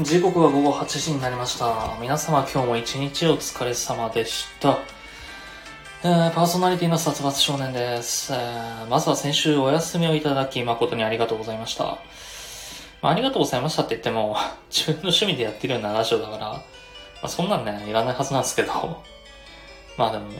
[0.00, 1.98] 時刻は午後8時になりました。
[2.00, 4.78] 皆様今日も一日お疲れ様でした。
[6.04, 11.98] えーパーソナリティの殺伐少年です、えーまずは先週お休みをいただき誠にありがとうございました。
[13.02, 14.36] まあ、ありがとうございましたって言っても、
[14.70, 16.62] 自分の趣味でやってるようなラジオだから、ま
[17.24, 19.02] あ、そんなんね、いらないはずなんですけど、
[19.96, 20.30] まあでも、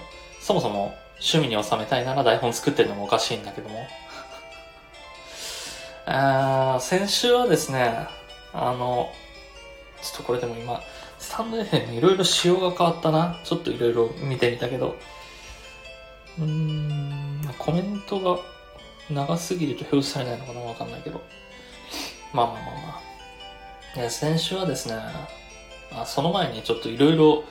[0.40, 3.88] そもそも趣味に収めたいなら台本作ってるのもおかしいんだけども。
[6.06, 8.06] あー先週はですね、
[8.54, 9.10] あの、
[10.02, 10.80] ちょっとこれでも今、
[11.18, 13.40] スタンド FM いろいろ仕様が変わったな。
[13.44, 14.96] ちょっといろいろ見てみたけど。
[16.38, 18.38] うーん、コメントが
[19.10, 21.20] 長すぎると表示されないのかなわかんないけど。
[22.32, 23.02] まあまあまあま
[23.96, 24.00] あ。
[24.00, 24.94] ね、先週はですね、
[25.92, 27.44] あその前にちょっといろいろ、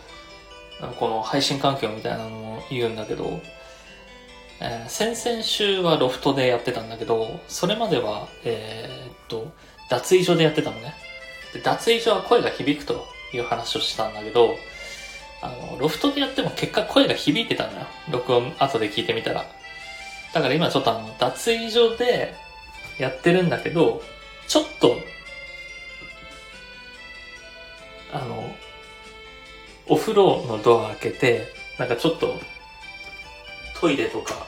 [0.99, 3.41] この配信環境みたいなのを言うんだけど、
[4.59, 9.51] えー先々週はロフトでやってたんだけど、それまでは、えーっと、
[9.89, 10.95] 脱衣所でやってたのね。
[11.53, 14.57] で脱衣所は声が響くという話をしたんだけど、
[15.41, 17.85] あの、ロフトでやっても結果声が響いてたのよ。
[18.09, 19.45] 録音後で聞いてみたら。
[20.33, 22.33] だから今ちょっとあの、脱衣所で
[22.97, 24.01] やってるんだけど、
[24.47, 24.97] ちょっと、
[28.11, 28.55] あの、
[29.87, 31.47] お風呂のドア開けて、
[31.77, 32.39] なんかちょっと、
[33.79, 34.47] トイレとか、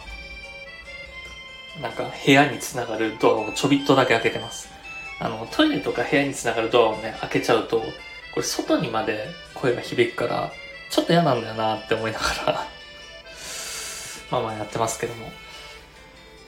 [1.82, 4.79] なんか部屋につながるドアをちょびっとだけ開けてます。
[5.20, 7.86] あの、トイレとか部屋につながるドアをね、開けちゃうと、こ
[8.38, 10.52] れ外にまで声が響くから、
[10.90, 12.54] ちょっと嫌なんだよなって思いながら、
[14.32, 15.32] まあまあやってますけども。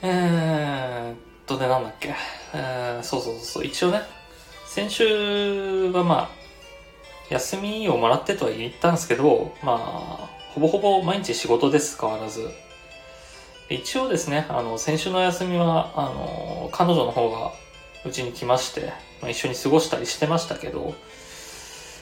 [0.02, 1.16] えーっ
[1.46, 2.14] と、でなんだっけ。
[2.54, 4.02] えー、そうそうそうそう、一応ね、
[4.66, 6.42] 先週はまあ、
[7.28, 12.50] 休みをもらってとは言ったんですけど、まあ、ほぼほぼ毎日仕事です、変わらず。
[13.68, 17.52] 一応ですね、あの、先週の休みは、あの、彼女の方が
[18.04, 20.94] うちに来まして、まあ、一緒に過ごしたりしてましたけど、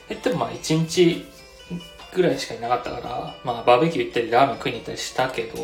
[0.08, 1.24] 言ってもまあ一日
[2.14, 5.58] ぐらいしかいなかったから、まあバーベキュー行ったりラーメン食いに行ったりしたけど、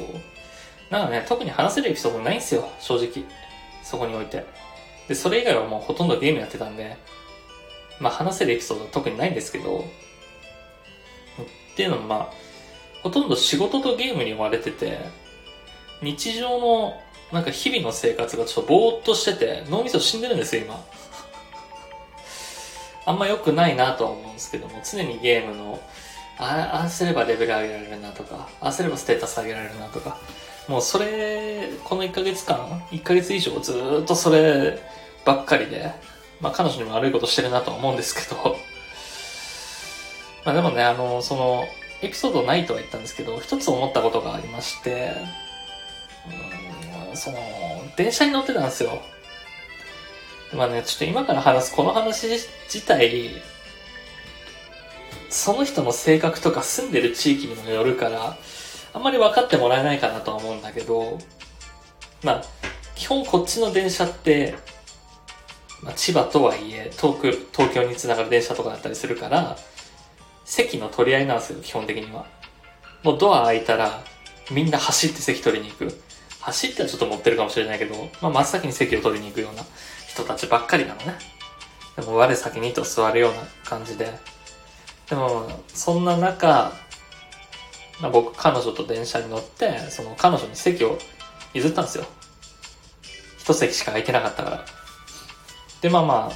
[0.91, 3.25] なんかね、特に話せるエピソードないんですよ、正直。
[3.83, 4.45] そこにおいて。
[5.09, 6.97] で、それ以外はもうほとんどゲームやってたんで、
[7.99, 9.85] まあ話せるエピソードは特にないんですけど、
[11.73, 12.31] っていうのもまあ、
[13.03, 14.99] ほとんど仕事とゲームに追われてて、
[16.03, 17.01] 日常の
[17.33, 20.85] なんか日々の生活がちょっとぼーっとしてて、脳みそ死んでるんですよ、今。
[23.05, 25.81] あんま良くないなとは思うんですけども、常にゲームの、
[26.39, 30.19] あああすればレベル上げられるなとか、ああすればステータス上げられるなとか、
[30.69, 34.79] もうそれ、この1ヶ月間、1ヶ月以上ずっとそれ
[35.25, 35.91] ばっかりで、
[36.41, 38.57] まあ彼女にも悪いことしてるなとは思うんですけど、
[40.45, 41.67] まあでもね、あの、その、
[42.03, 45.13] エピソードないとは言ったんですけど、一つ思ったことがありまして、
[47.17, 47.39] その、
[47.97, 49.03] 電車に乗ってたんですよ。
[50.53, 53.43] まあね、ちょっと今から話すこの話自体、
[55.29, 58.37] その人の性格とか住んでる地域にもよるから、
[58.93, 61.19] あんまり分かってもらえないかなとは思うんだけど、
[62.23, 62.45] まあ、
[62.95, 64.55] 基本こっちの電車って、
[65.83, 69.59] まあ、千葉とはいえ、遠く、東京につながる電車とかだったりするから、
[70.45, 72.25] 席の取り合いなんですよ、基本的には。
[73.03, 74.03] もうドア開いたら、
[74.51, 76.01] みんな走って席取りに行く。
[76.47, 79.65] 走ってはちょっと持ってるかもしれないけど、まあ、真っ先に席を取りに行くような
[80.07, 81.15] 人たちばっかりなのね。
[81.97, 84.17] でも、我先にと座るような感じで。
[85.11, 86.73] でも、そんな中、
[88.01, 90.99] まあ、僕、彼女と電車に乗って、その彼女に席を
[91.53, 92.05] 譲ったんですよ。
[93.39, 94.65] 一席しか空いてなかったから。
[95.81, 96.33] で、まあま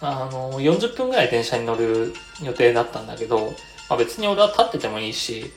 [0.00, 3.52] あ、あの、40分ぐらい電車に乗る予定だったんだけど、
[3.88, 5.52] まあ、別に俺は立っててもいいし、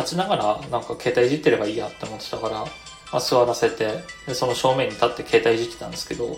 [0.00, 2.66] 立ちながらなんか携帯いじってればいいやって思ってたから、ま
[3.12, 6.36] あ、座らせて、で、その正面に立って携帯いじってたんですけど、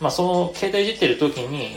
[0.00, 1.76] まあ、その携帯いじってる時に、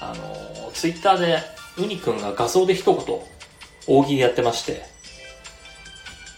[0.00, 1.38] あの、ツイッターで
[1.78, 3.20] ウニくんが画像で一言、
[3.86, 4.82] 大喜利やってまして、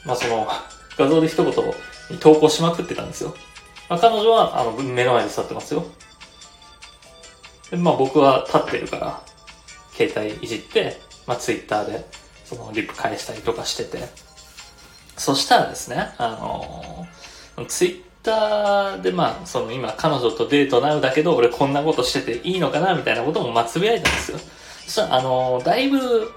[0.04, 0.46] まあ、その、
[0.98, 1.54] 画像で一言
[2.10, 3.34] に投稿しまくってたんですよ。
[3.88, 5.84] まあ、彼女は、あの、目の前で座ってますよ。
[7.70, 9.22] で、まあ、僕は立ってるから、
[9.94, 14.08] 携帯いじって、まあ、ツイッターで、その、リプ返したりとかしてて。
[15.16, 16.28] そしたらですね、あ
[17.56, 24.38] のツイッターで、まあ、その、今、彼女とデートなうだけど、俺こんなことしてていいのかな、みたいなことも、まあ、つぶやいたんですよ。
[24.84, 26.30] そしたら、あのだいぶ、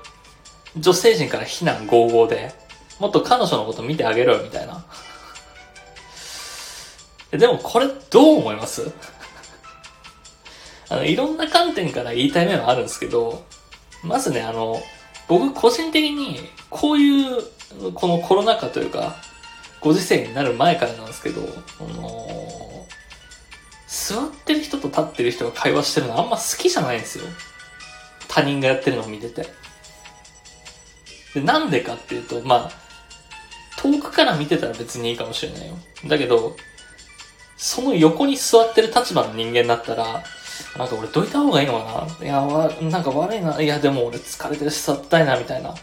[0.78, 2.54] 女性陣から非難合々で、
[3.00, 4.86] もっと彼女のこと見てあげろよ、みたいな。
[7.32, 8.92] でも、これ、どう思います？
[10.90, 13.44] あの、いろんな観点から言いたい面はあるんですけど、
[14.04, 14.82] まずね、あの、
[15.30, 17.44] 僕個人的に、こういう、
[17.94, 19.16] このコロナ禍というか、
[19.80, 21.42] ご時世になる前からなんですけど、
[21.80, 22.86] あの、
[23.88, 27.26] 座ってる人と立ってる人が会話してるのあんま好きじゃないんですよ。
[28.28, 29.48] 他人がやってるのを見てて。
[31.36, 32.72] で、なんでかっていうと、まあ、
[33.78, 35.78] 遠くから見てたら別にいいかもしれないよ。
[36.08, 36.56] だけど、
[37.56, 40.24] その横に座ってる立場の人間だったら、
[40.78, 42.26] なんか俺どいた方がいいのかな？
[42.26, 43.62] いや、わ、なんか悪いな。
[43.62, 45.74] いや、でも俺疲れてるし座ったいな、みたいな。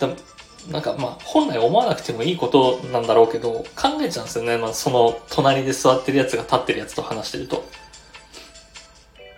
[0.00, 0.16] でも、
[0.70, 4.58] なんかまあ、本来思わなくてもいいことなんだろうけど、考えちゃうんですよね。
[4.58, 7.64] まあ、その隣で座ってるやつが立ってるやつと話してると。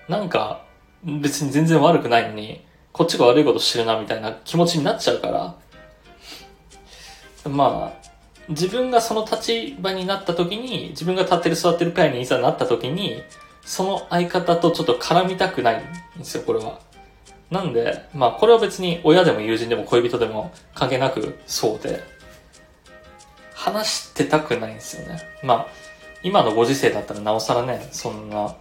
[0.09, 0.63] なんか、
[1.05, 5.55] 別に全然悪くないのに、こっちが悪いことしてるな、みたいな気持ちになっちゃうから、
[7.51, 7.98] まあ、
[8.49, 13.23] 自分がその立場になった時に、自分が立ってる座ってるペアにいざなった時に、
[13.62, 15.83] その相方とちょっと絡みたくない
[16.17, 16.81] んですよ、これは。
[17.50, 22.02] なんで、まあこれは別に親でも友人でも恋人でも関係なくそうで、
[23.55, 25.21] 話してたくないんですよね。
[25.43, 25.67] まあ、
[26.23, 28.55] 今のご時世だったらなおさらね、そんな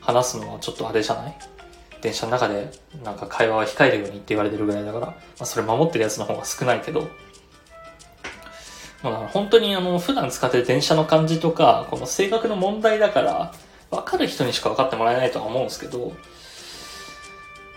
[0.00, 1.34] 話すのはちょっとあれじゃない？
[2.00, 2.70] 電車の中で
[3.02, 7.08] なんか会話は控えるようにって言われてるぐらいだから、まあそれ守ってるやつの方が少ないけど、
[9.04, 13.52] まあ本当にあの普段使ってる電車の感じとか、この性格の問題だから、
[13.90, 16.12] わかる人にしか分かってもらえないとは思うんですけど、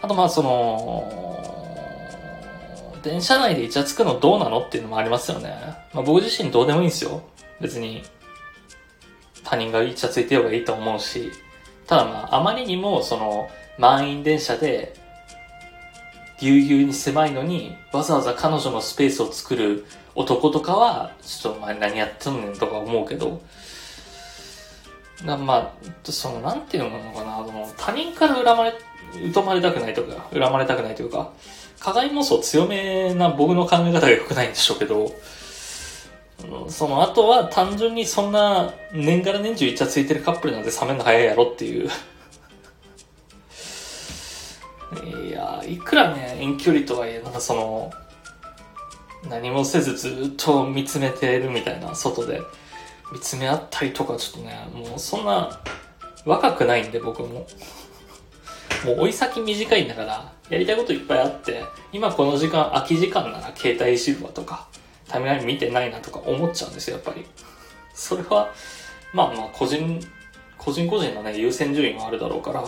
[0.01, 1.37] あとまあその、
[3.03, 5.55] 電車内でイチャつくのどうなのっていうのもありますよね。
[5.93, 7.21] まあ僕自身どうでもいいんですよ。
[7.59, 8.03] 別に
[9.43, 11.31] 他人がイチャついてようがいいと思うし。
[11.87, 14.93] ただまああまりにもその満員電車で
[16.39, 19.85] ぎゅうぎゅうに狭いのにわざわざ彼女のスペースを作る
[20.17, 23.39] 男とかはちょっとお前何やってんねんとか思うけど、
[25.23, 28.73] まあ、その、なんていうのかな、その他人から恨まれ
[29.33, 31.31] 疎まれたくないとか、恨まれたくないというか、
[31.79, 35.11] 加害妄想強めな僕の考え方が良くないんでしょうけど、
[36.67, 41.89] その後は単純にそんな年がら年中イチャついてるカップルなんて冷めるの早いやろっていう。
[45.27, 47.91] いや、いくらね、遠距離とはいえ、なんかその、
[49.29, 52.41] 何もせずずっと見つめてるみたいな、外で
[53.11, 55.59] 見つめ合ったりとか、ちょっとね、もうそんな
[56.25, 57.47] 若くないんで僕も。
[58.85, 64.67] もう追い先短いんだから、やりたいこといっぱいあって、今この時間、空き時間なら携帯いじるわとか、
[65.07, 67.25] タイムライン見てないなとか思っちゃうんですよ、やっぱり。
[67.95, 68.49] それは、
[69.13, 69.99] まあまあ、個人、
[70.57, 72.61] 個人個人のね、優先順位もあるだろうから、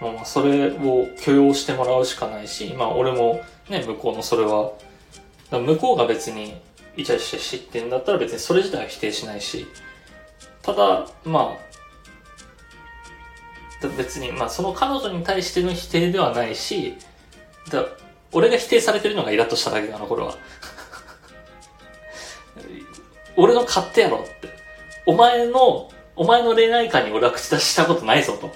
[0.00, 4.72] まあまあ、それを許容してもらうしかないし、まあ俺もね、向こうのそれは、
[5.58, 6.60] 向こうが別に
[6.96, 9.66] イチャイチャ知ってんだったら別にそれ自体は否定しないし、
[10.62, 11.72] ただ、まあ、
[13.96, 16.94] 別に、まあその彼女に対しての否定ではないし、
[17.70, 17.84] だ
[18.32, 20.36] 俺が否定されてるのがイラッとしただけだ、あの頃は。
[23.36, 24.30] 俺の勝手やろって。
[25.06, 28.50] お前の、お前の恋愛観に俺は口出ししたことないぞと。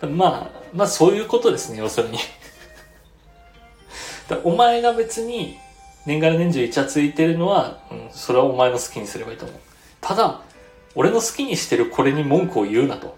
[0.06, 2.18] まあ、まあそういうことですね、要するに。
[4.44, 5.58] お前が別に
[6.06, 9.58] 年がら年中イチャついてるのは、うん、それはお前の好きにすればいいと思う。
[10.00, 10.40] ただ、
[10.94, 13.16] 俺の好きにしてるこれに文句を言うなと。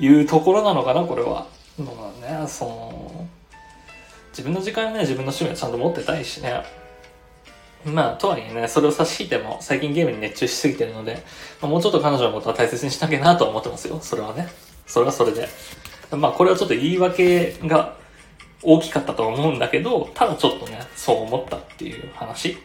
[0.00, 1.46] いうところなのかな、これは。
[1.78, 1.92] ま
[2.22, 3.26] あね、その、
[4.30, 6.62] 自分の時間はね、自分の趣味はちゃんと持ってたいしね。
[7.84, 11.24] まあ、とはいえね、それを差し引いても、最近ゲームに熱中しすぎてるので、
[11.60, 13.98] まあ、もうちょっと彼女のことは大切にしなきゃなと思ってますよ。
[14.00, 14.48] それはね。
[14.86, 15.48] それはそれで。
[16.12, 17.96] まあ、これはちょっと言い訳が
[18.62, 22.58] 大きかったと思うんだけど、ただちょっとね、そう思ったっていう話。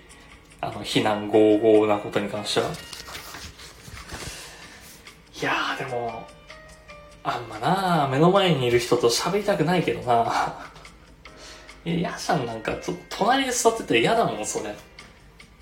[0.61, 2.67] あの、非難合々なことに関しては。
[5.41, 6.25] いやーでも、
[7.23, 10.63] あんまな目の前にいる人と喋りたくないけどな
[11.85, 14.73] いや、ヤシャンなんか、ちょっと隣で座ってて嫌だもん、それ。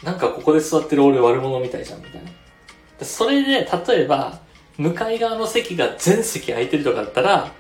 [0.04, 2.30] なんかここで座ってる俺悪者みたいじゃん、みたいな。
[3.06, 4.40] それで、例えば、
[4.78, 7.52] 向かい側の席が全席空いてるとかだったら、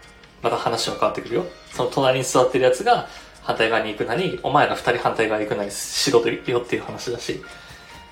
[0.42, 1.46] また話は変わってくるよ。
[1.72, 3.08] その隣に座ってるやつが
[3.42, 7.42] 反対側に行くなり、お前ら二人反対側に行くなりしろとよっていう話だし、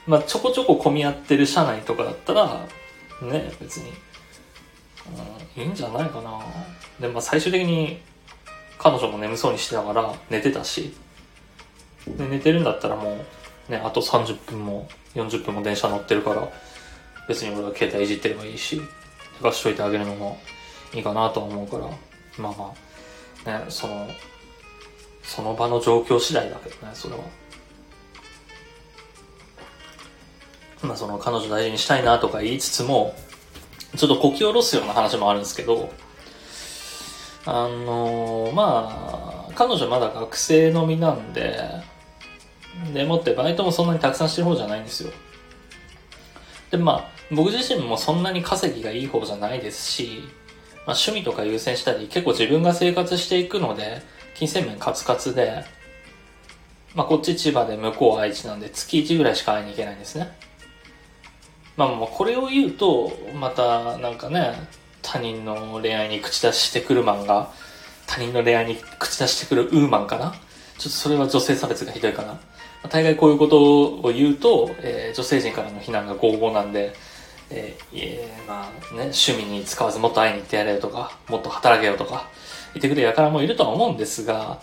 [0.08, 2.66] まあちょこちょこ混み合ってる車内とかだったら、
[3.22, 3.92] ね、別に、
[5.58, 6.40] うん、いいんじゃないかな。
[7.00, 8.02] で、まあ最終的に
[8.78, 10.94] 彼女も眠そうにしてながら寝てたし、
[12.08, 13.26] で、寝てるんだったらも
[13.70, 16.50] う、ね、あと30分も40分も電車乗ってるから、
[17.28, 18.82] 別に俺は携帯いじってればいいし、
[19.42, 20.40] 寝かしといてあげるのも
[20.94, 21.88] いいかなと思うから、
[22.38, 22.74] まあま
[23.46, 24.08] あ、ね、その、
[25.24, 27.22] その場の状況次第だけどね、それは。
[30.82, 33.16] まあその彼女大事にしたいなとか言いつつも、
[33.96, 35.92] ちょっとこき下ろすような話もあるんですけど、
[37.46, 41.60] あの、まあ、彼女まだ学生の身なんで、
[42.94, 45.12] でもってバイトもそんなにたくさんしてる方じゃないんですよ。
[46.72, 50.30] で、まあ、僕自身もそんなに稼ぎがいい方じゃないですし、
[50.90, 54.02] まあ、趣味とか優先したり、結構自分が生活していくので、
[54.34, 55.64] 金銭面カツカツで、
[56.96, 60.36] まあ、こっち千葉で向こう愛知なんで月1ぐらいしか会いに行けないんですね。
[61.78, 64.56] まあ、もうこれを言うと、またなんかね、
[65.04, 67.52] 他人の恋愛に口出ししてくるマンが、
[68.08, 70.32] 他人の恋愛に口出してくるウーマンかな？
[70.32, 70.40] ちょっ
[70.86, 72.40] とそれは女性差別がひどいかな。
[72.90, 76.96] 大概こういうことを言うと、えー、女性陣からの非難が合々なんで、
[77.52, 82.28] えー、え、まあね、趣味に使わずもっと会いに行ってやれよとか、もっと働けよとか、
[82.74, 84.62] 言ってくれる輩もいるとは思うんですが、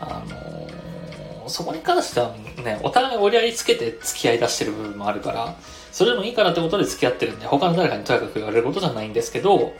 [0.00, 5.56] あのー、そこに関してはね、お互い折り合いつけて付き合い出してる部分もあるから、
[5.92, 9.74] それでもいいからってことで付き合ってるんで、他の誰かにとやかく言われることじゃないんですけど、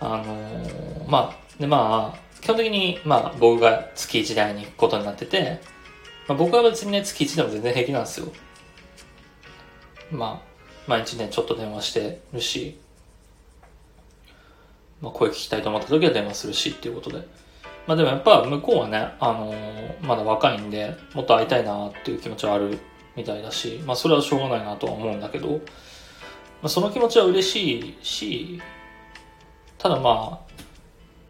[0.00, 5.60] あのー、まあ、でまあ、基本的に、まあ、僕が月1台に行くことになってて、
[6.28, 8.28] まあ、僕は別にね、月1でも全然平気なんですよ。
[10.12, 10.47] まあ、
[10.88, 12.78] 毎日ね、ちょっと電話してるし、
[15.02, 17.28] まあ、声聞きたいと思った時は電話するしっていうことで。
[17.86, 22.78] まあでもやっぱ向こうはね、あのー、まだ若いんで、もっと会いたいなっていう気持ちはある
[23.16, 25.58] みたいだし、まあそれはしょうがないなとは思うんだけど、ま
[26.64, 28.62] あその気持ちは嬉しいし、
[29.78, 30.40] ただま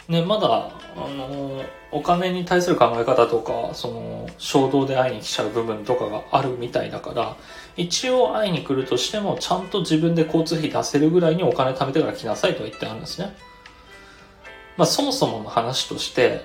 [0.08, 7.36] あ、ね、まだ、あのー、お金に対する考え方とか、その、衝動で会いに来ちゃう部分とかがあるみたいだから、
[7.78, 13.36] 一応会いに来るとしても、ちゃんと自分で交通費出せるぐらいにお金貯めてから来なさいとは言ってあるんですね。
[14.76, 16.44] まあそもそもの話として、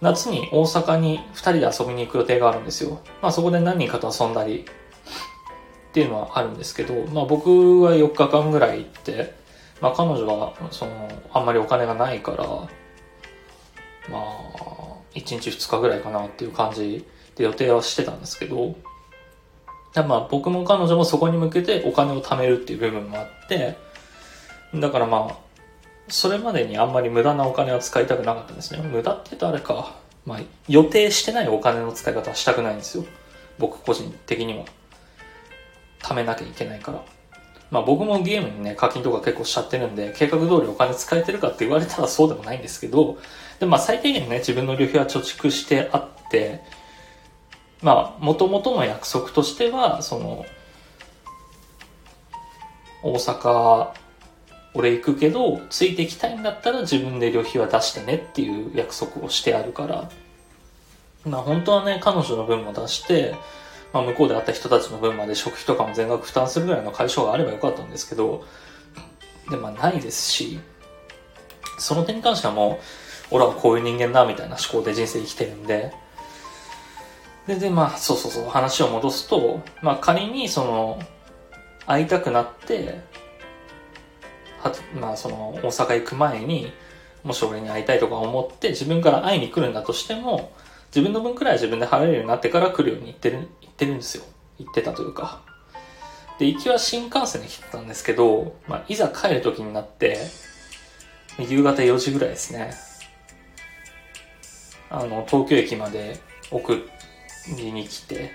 [0.00, 3.00] 夏に大阪に2人で遊びに行く予定があるんですよ。
[3.20, 9.34] まあそこで何人かと遊んだりっていうのはあるんですけど、まあ僕は4日間ぐらい行って、
[9.80, 12.46] まあ彼女はその、あんまりお金がないから、
[14.08, 14.72] まあ、
[15.14, 18.76] 1日2日ぐらいかなっていう感じで予定はしてたんですけど、
[19.94, 23.76] まあ僕も彼女もそこに向けてお金を貯めるっていう部分もあって、
[24.74, 25.36] だからまあ、
[26.08, 28.80] それまでにあんまり無駄なお金は使いたくなかったんですね。
[28.82, 29.94] 無駄って言うとあれか。
[30.24, 33.04] まあ、予定してないお金の使い方はしたくないんですよ。
[33.58, 34.64] 僕個人的には。
[36.00, 37.04] 貯めなきゃいけないから。
[37.70, 43.18] まあ僕もゲームにね、課金とか結構しちゃってるんで、計画通りお金使えてるかって言われたらそうでもないんですけど、
[43.60, 46.62] でまあ最低限ね、自分の旅費は貯蓄してあって、
[47.82, 50.46] まあ、元々の約束としては、その、
[53.02, 53.92] 大阪
[54.74, 60.10] 俺行くけど、ついてきたいんだったら自分で旅費は出してねっていう約束をしてあるから、
[61.24, 63.34] まあ本当はね、彼女の分も出して、
[63.92, 68.44] まあ向こうで会った人たちの分まで食費とかも全額負担するぐらいの解消があればよかったんですけど、
[69.50, 70.58] で、まあないですし、
[71.78, 72.80] その点に関してはも
[73.30, 75.92] う、俺はこういう人間だみたいな思考で人生生きてるんで、
[77.46, 81.00] で、で、まあ、そうそうそう、話を戻すと、まあ仮にその、
[81.86, 83.00] 会いたくなって、
[84.60, 86.72] はまあその大阪行く前に、
[87.24, 90.52] もし俺に会いたいとか思って自分から会いに来るんだとしても、
[90.94, 94.24] 自分の分くらい自分で払えるようになってから来るように言ってる、言ってるんですよ。
[94.58, 95.42] 言ってたというか。
[96.38, 100.18] で、行きは新幹線で来てたんですけど、まあ、いざ帰る時になって、
[101.38, 102.74] 夕方4時ぐらいですね。
[104.90, 106.18] あの、東京駅まで
[106.50, 106.78] 送っ
[107.48, 108.32] りに来て、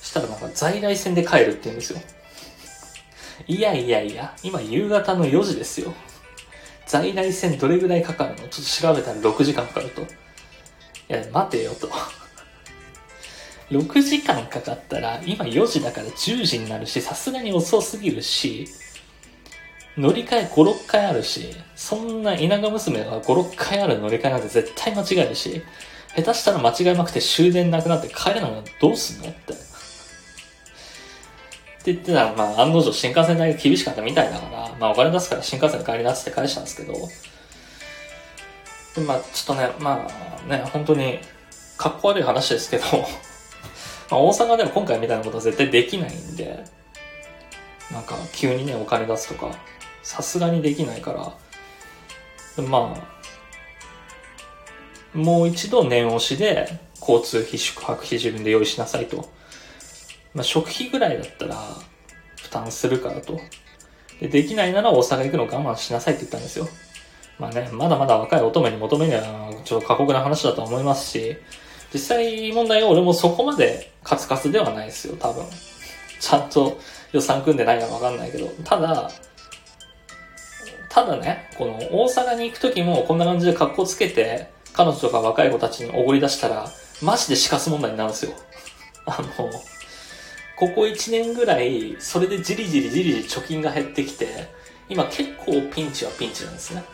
[0.00, 2.00] したらなんか在来線で帰るって言うんですよ。
[3.46, 5.94] いやいやいや、今夕方の4時ですよ。
[6.86, 8.36] 在来線どれぐらいかかるの？
[8.36, 10.02] ちょっと調べたら6時間かかると。
[10.02, 10.04] い
[11.08, 11.88] や、待てよと。
[13.70, 18.68] 6時間かかったら、今4時だから10時になるし、さすがに遅すぎるし、
[19.96, 25.62] 乗り換え5、6回あるし、そんな田舎娘が5、6回ある乗り換えなんて絶対間違えるし、
[26.16, 29.52] 下手したら間違えまくて終電なくなって帰れないのどうすんのって。
[31.82, 36.94] って言ってたら、まあ、案の定新幹線代が厳しかったみたいだから、まあ、お金出すから新幹線で帰りなって返したんですけど、
[38.94, 41.18] でまあ、ちょっとね、まあね、本当に、
[41.76, 42.84] かっこ悪い話ですけど
[44.10, 46.62] まあ、大阪でも今回みたいなことは絶対できないんで、
[47.90, 49.50] なんか、急にね、お金出すとか、
[50.02, 53.21] さすがにできないから、まあ、
[55.14, 59.28] もう一度念押しで、交通費、宿泊費自分で用意しなさいと。
[60.34, 61.56] まあ、食費ぐらいだったら
[62.40, 63.40] 負担するからと。
[64.20, 66.68] で、できないなら大阪行くの我慢しなさいって言ったんですよ。
[67.38, 71.36] まあね、まだまだ若い乙女に求めるのはちょっと過酷な話だと思いますし、
[71.92, 75.44] 実際問題は俺もそこまでカツカツではないですよ、多分。
[76.20, 76.78] ちゃんと
[77.10, 78.46] 予算組んでないかわかんないけど。
[78.64, 79.10] ただ、
[80.88, 86.70] ただね、この大阪に行く時もこんな感じで格好つけて、彼女とか若い子たちにおごり出したら、
[87.02, 88.32] マジで死活問題になるんですよ。
[89.06, 89.50] あの、
[90.56, 94.48] ここ1年ぐらい、それでじりじりじりじり貯金が減ってきて、
[94.88, 96.84] 今結構ピンチはピンチなんですね。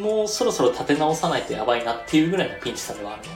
[0.00, 3.28] もうそろそろ立て直さないとやばいなっていうぐらいのピンチさではあるの。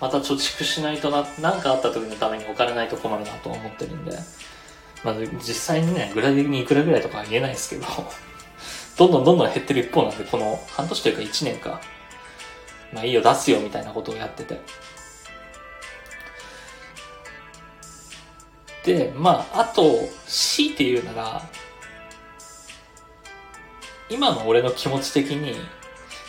[0.00, 4.18] また貯蓄しないとな、なんかあった時のためにお金ないと困るなと思ってるんで。
[5.04, 7.86] まあ実際にね、具体的にいくらぐらいとかは言えないですけど、
[8.96, 11.80] どんどんどんどん減ってる一方なんで、この半年というか1年か、
[12.92, 14.60] まあいいよ出すよみたいなことをやってて。
[18.84, 21.42] で、まあ、あと、強いて言うなら、
[24.10, 25.54] 今の俺の気持ち的に、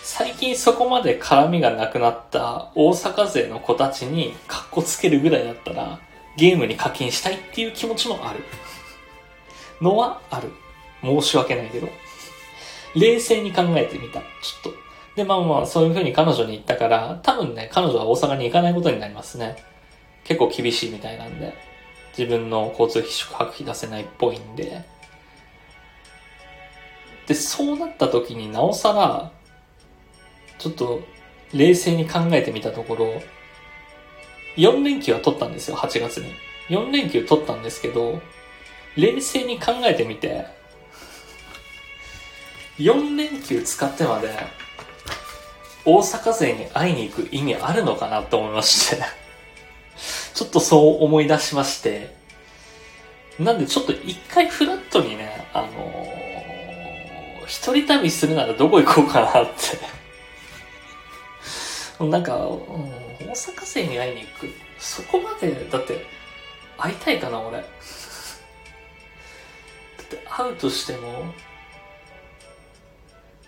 [0.03, 5.99] 最近そこまで絡みがなくなった大阪勢の子たちにカッコつけるぐらいだったら、
[6.37, 8.43] ゲームに課金したいっていう気持ちもある。
[9.81, 10.51] のはある。
[11.01, 11.89] 申し訳ないけど。
[12.95, 14.19] 冷静に考えてみた。
[14.19, 14.83] ちょっと。
[15.15, 19.57] で、まあまあ、そういう風に彼女に言ったから、多分ね、彼女は大阪に行かないことになりますね。
[20.23, 21.53] 結構厳しいみたいなんで。
[22.17, 24.83] 自分の交通費、宿泊費出せないっぽいんで。
[27.27, 29.31] で、そうなった時になおさら、
[30.59, 31.01] ちょっと
[31.53, 33.21] 冷静に考えてみたところ、
[34.57, 36.33] 4連休は取ったんですよ、8月に。
[36.69, 38.21] 4連休取ったんですけど、
[38.95, 40.45] 冷静に考えてみて、
[42.77, 44.29] 4連休使ってまで、
[45.85, 48.97] 大阪勢に会いに行く意味あるのかなと思いまして
[50.33, 52.15] ちょっとそう思い出しまして、
[53.39, 59.49] なんでちょっと一回フラットにね、あのー、一人旅するならどこ行こうかなっ
[61.99, 64.49] て なんか、うん、大阪生に会いに行く。
[64.79, 66.05] そこまで、だって、
[66.77, 67.57] 会いたいかな、俺。
[67.59, 71.33] だって会うとしても、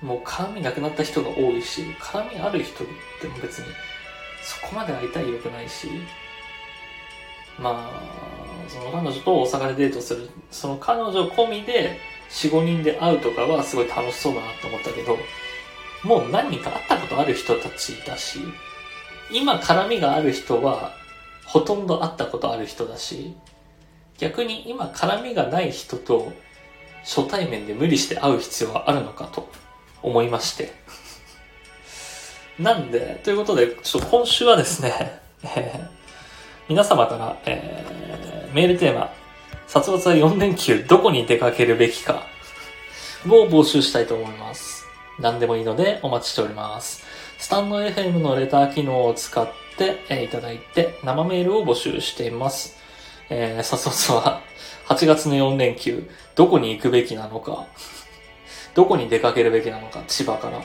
[0.02, 3.66] もう絡みなくなった人が多いし、絡みある人でも別に、
[4.44, 5.88] そこまで会いたいよくないし、
[7.58, 11.98] まあ、その彼女と大阪でデートする、その彼女込みで
[12.30, 15.18] 4、5人で会うとかはすごい楽しそうだなと思ったけど、
[16.04, 18.40] もう何人か会ったことある人たちだし、
[19.32, 20.94] 今絡みがある人は
[21.46, 23.36] ほとんど会ったことある人だし、
[24.18, 26.32] 逆に今絡みがない人と
[27.04, 29.48] 初対面で無理して会う必要はあるのかと。
[30.02, 30.74] 思いまして。
[32.60, 35.96] なんで、ということで、ちょっと今週はですね、えー
[36.68, 39.14] 皆様から、えー、メールテーマ、
[39.68, 42.24] 殺伐は4連休どこに出かけるべきか
[43.28, 44.84] を募集したいと思います。
[45.20, 47.04] 何でもいいのでお待ちしております。
[47.38, 52.76] スタンド FM のレター機能を使って、えー、いただいて生メールを募集しています。
[53.30, 54.42] えー、殺伐は
[54.88, 57.68] 8月の4連休どこに行くべきなのか
[58.76, 60.62] どこに出かけるべきなのか千葉から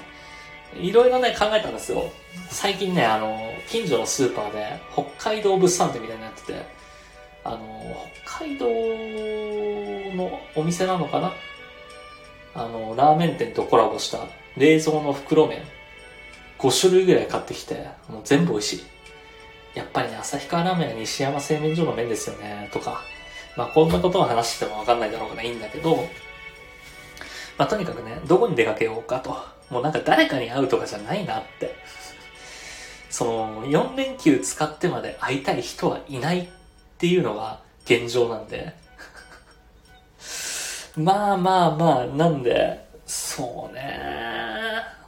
[0.76, 2.12] いろいろね、考えたんですよ。
[2.48, 6.64] 最近ね、あの、近所のスーパーで、北海道物産展みたいになってて、
[7.42, 8.66] あの、北海道
[10.16, 11.32] のお店なのかな？
[12.54, 15.62] あの、ラーメン店とコラボした冷蔵の袋麺、
[16.58, 18.84] 5種類ぐらい買ってきて、もう全部美味しい。
[19.74, 23.02] やっぱりね、旭川ラーメンは西山製麺所の麺ですよね、とか。
[23.56, 26.08] まあ、こんなことを話してもわかんないだろうからいいんだけど、
[27.60, 29.36] まあ、とにかくね、どこに出かけようかと。
[29.68, 31.74] もうなんか誰かに会うとかじゃないなって。
[33.10, 36.48] その、4連休使ってまで会いたい人はいないっ
[36.96, 38.72] ていうのが現状なんで。
[40.96, 44.00] まあまあまあ、なんで、そうね。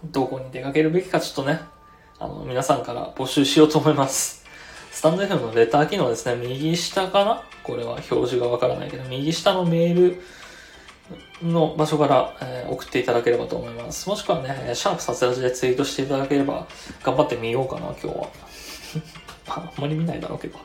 [0.05, 1.59] どこに出かけるべきかちょっとね、
[2.19, 4.45] あの、皆さんから募集しようと思います。
[4.91, 7.43] スタンド FM のレター機能ですね、右下かな？
[7.63, 10.23] これは表示がわからないけど、右下のメール、
[11.43, 14.09] の場所から、え、送っていただければと思います。
[14.09, 16.67] もしくはね、シャープさせらじでツイートしていただければ、
[17.03, 18.29] 頑張ってみようかな、今日は。
[19.49, 20.59] あんまり見ないだろうけど。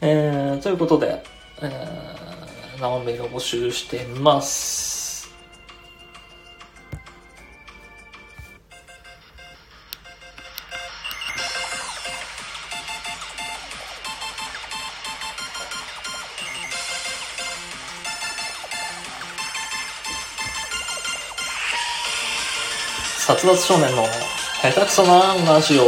[0.00, 1.22] えー、ということで、
[1.62, 4.93] えー、生メールを募集してます。
[23.44, 24.04] 伐少年の
[24.62, 25.82] 下手くそなラジオ。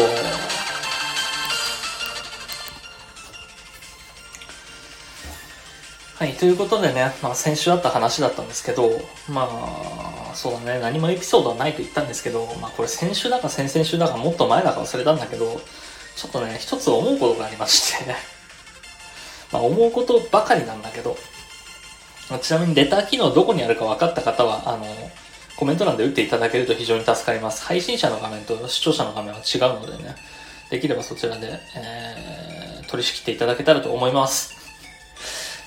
[6.18, 8.90] はい、ということでね、まあ先週あった話だったんですけど、
[9.30, 15.58] まあ、そうだね、何もエピソードはないと言ったんですけど、まあこれ先週だか先々週だかもっと前だか忘れたんだけど、
[16.14, 18.14] ちょっとね、一つ思うことがありまして
[19.50, 21.16] まあ思うことばかりなんだけど、
[22.42, 24.84] ちなみにレター機能どこにあるか分かった方は、あの、
[25.56, 27.64] コメント欄で打っていただけると非常に助かります。
[27.64, 30.14] 配信者の画面と視聴者の画面は違うのでね、
[30.70, 34.54] できればそちらで、えー、取り仕切っていただけたらと思います。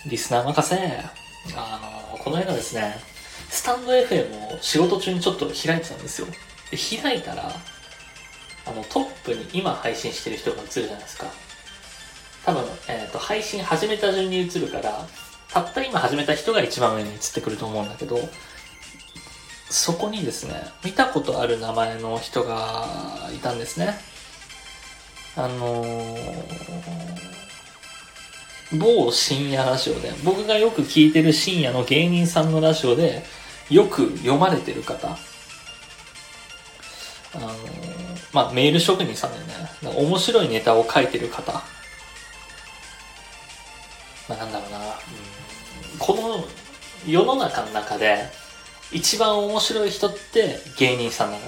[0.07, 0.75] リスナー任せ。
[1.55, 2.97] あの、この間ですね、
[3.49, 6.27] スタンド FM を仕事中にちょっと開いてたんですよ。
[6.69, 7.51] で、開いたら、
[8.65, 11.25] あの、トップに今配信してる人が映るじゃないですか。
[12.45, 15.07] 多分、えっ、と、配信始めた順に映るから、
[15.51, 18.19] たった今始めた人が一番上に映ってくると思うんだけど、
[19.69, 22.87] そこにですね、見たことある名前の人が
[23.33, 23.93] いたんですね。
[25.35, 26.43] あのー、
[28.79, 33.23] 某深夜ラジオで、僕がよく聞いてる深夜の芸人さんのラジオで、
[33.69, 35.07] よく読まれてる方。
[35.07, 35.11] あ
[37.37, 37.53] のー、
[38.33, 39.53] まあ、メール職人さんだよね。
[39.83, 41.51] 面白いネタを書いてる方。
[44.27, 44.79] まあ、なんだろうな。
[45.99, 46.43] この
[47.07, 48.31] 世の中の中で、
[48.91, 51.43] 一番面白い人って芸人さんなの。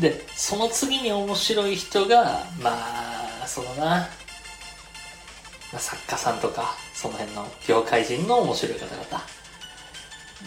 [0.00, 2.72] で、その次に面白い人が、ま
[3.42, 4.08] あ、そのな、ま
[5.76, 9.24] あ、作家さんとか、その辺の業界人の面白い方々。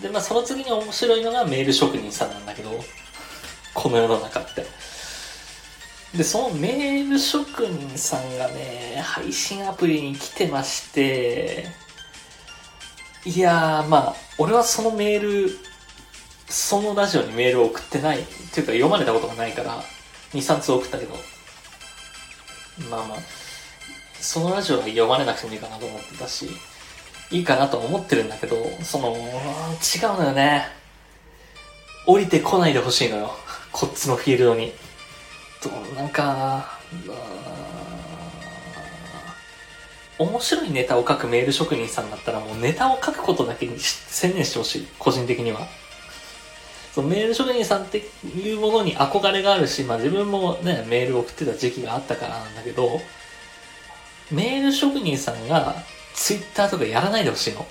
[0.02, 2.70] で、まあその次に面白いのがメール職人さんなんだけど、
[3.74, 4.66] この世の中って。
[6.16, 11.68] で、そのメール職人さんがね、配信アプリに来てまして、
[13.28, 15.50] いやー、まあ、俺はそのメール、
[16.48, 19.84] そのラジオにメールを送ってない、っていうか読まれたことがないから、
[20.32, 21.14] 2、3通送ったけど、
[22.90, 23.18] まあまあ、
[24.22, 26.48] そのラジオは読まれなくてもいいかなと思ってたし、
[27.30, 29.20] いいかなと思ってるんだけど、その、違う
[30.18, 30.68] のよね。
[32.06, 33.36] 降りてこないでほしいのよ。
[33.74, 34.72] こっちのフィールドに。
[35.62, 37.47] と、なんか、うわー
[40.20, 44.88] 面白いネタを書くメール職人さんだったらもうネタを書くことだけに専念してほしい。
[44.98, 45.68] 個人的には。
[46.94, 53.00] そのメール職人さんっていうものに憧れがあるし、まあ自分もね、メールを送ってた時期があったからなんだけど、
[54.32, 55.76] メール職人さんが
[56.16, 57.68] ツイッターとかやらないでほしいの。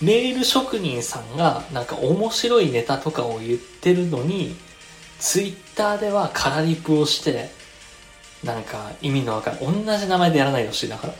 [0.00, 4.56] メール職人さんがなんか面白いネタとかを言ってるのに、
[5.18, 7.50] ツイッターではカラリプをして、
[8.44, 9.64] なんか意味のわかんない。
[9.64, 10.88] 同じ名前でやらないでほしい。
[10.88, 11.14] だから。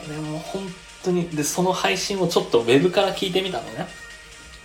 [0.00, 0.62] だね、もう本
[1.04, 1.28] 当に。
[1.28, 3.86] で、その配信をちょっとウェブから聞いてみたのね。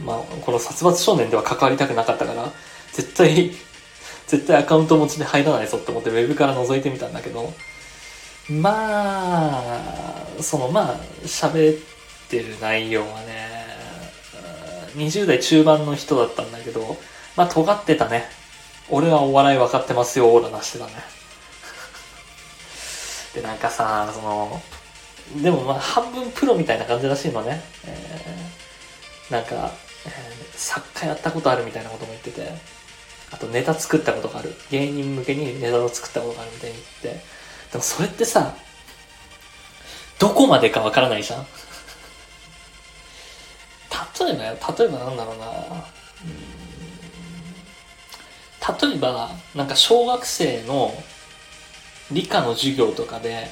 [0.03, 2.51] まあ、この殺伐少年では関わりたくなかったから、
[2.93, 3.51] 絶対、
[4.27, 7.53] 絶対アカウント持ちで入らないぞって思ってウェブから覗いてみたんだけど、
[8.49, 9.61] ま
[10.39, 11.81] あ、そのまあ、喋っ
[12.29, 13.51] てる内容はね、
[14.95, 16.97] 20代中盤の人だったんだけど、
[17.35, 18.40] まあ尖ってたね。
[18.89, 20.93] 俺はお笑い分かってますよ、オーラ出してたね。
[23.35, 24.61] で、なんかさ、その、
[25.37, 27.63] でもまあ半分プロみたいな感じらしいのね。
[27.85, 29.71] えー、なんか、
[30.05, 32.53] えー作家やったことあるみたいなことも言ってて、
[33.31, 34.55] あとネタ作ったことがある。
[34.69, 37.23] 芸人向けにネタを作ったことがあるみたいに言って。
[37.71, 38.53] でもそれってさ、
[40.19, 41.47] どこまでかわからないじゃん
[44.19, 45.45] 例えばよ、例えばなんだろうな。
[45.45, 45.49] う
[46.27, 46.50] ん
[48.81, 50.93] 例えば、なんか小学生の
[52.11, 53.49] 理科の授業とかで、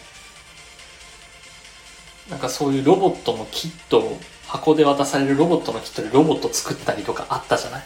[2.30, 7.84] なんかそういうロボットのキットを、箱で渡されるロボットのキットでロボット作ったりとかあったじゃない？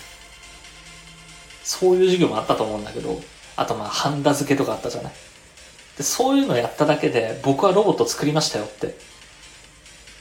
[1.64, 3.22] そういう授業もあったと思うんだけど、
[3.56, 5.14] あとまあ、ハンダ付けとかあったじゃない？
[5.98, 8.96] で、そういうのやっただけで、僕はロボット作りましたよって、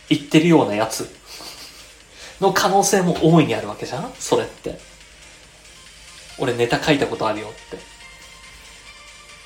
[0.09, 1.09] 言ってるようなやつ
[2.41, 4.13] の可能性も大いにあるわけじゃん？
[4.19, 4.92] それって。
[6.43, 7.51] 俺ネタ書いたことあるよっ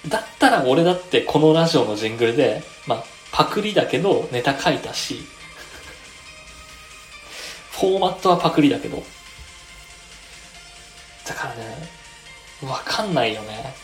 [0.05, 0.09] て。
[0.09, 5.21] だったら俺だってこのラジオのジングルで、まあ、パクリだけどネタ書いたし、
[7.73, 9.03] フォーマットはパクリだけど。
[11.27, 11.77] だからね、
[12.63, 13.75] わかんないよね。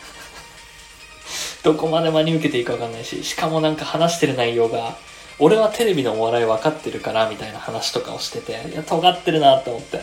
[1.61, 4.97] どこまで真に受けていいかわかんないし、しかもなんか話してる内容が、
[5.39, 10.01] 俺はテレビのお笑い分かってるから、みたいな話とかをしてて、いや、尖ってるなって思って。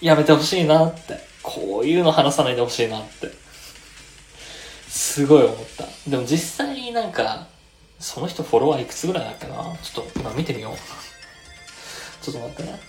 [0.00, 1.33] やめてほしいなって。
[1.44, 3.30] こういうの話さないでほしいなって。
[4.88, 5.84] すごい思った。
[6.10, 7.46] でも実際になんか、
[8.00, 9.54] その人フォロワーいくつぐらいだっけな？
[9.82, 10.74] ちょっと今見てみよう。
[12.24, 12.80] ちょっと待ってね。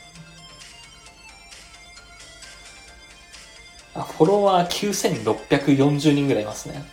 [3.94, 6.84] あ、フォロワー9640人ぐらいいますね。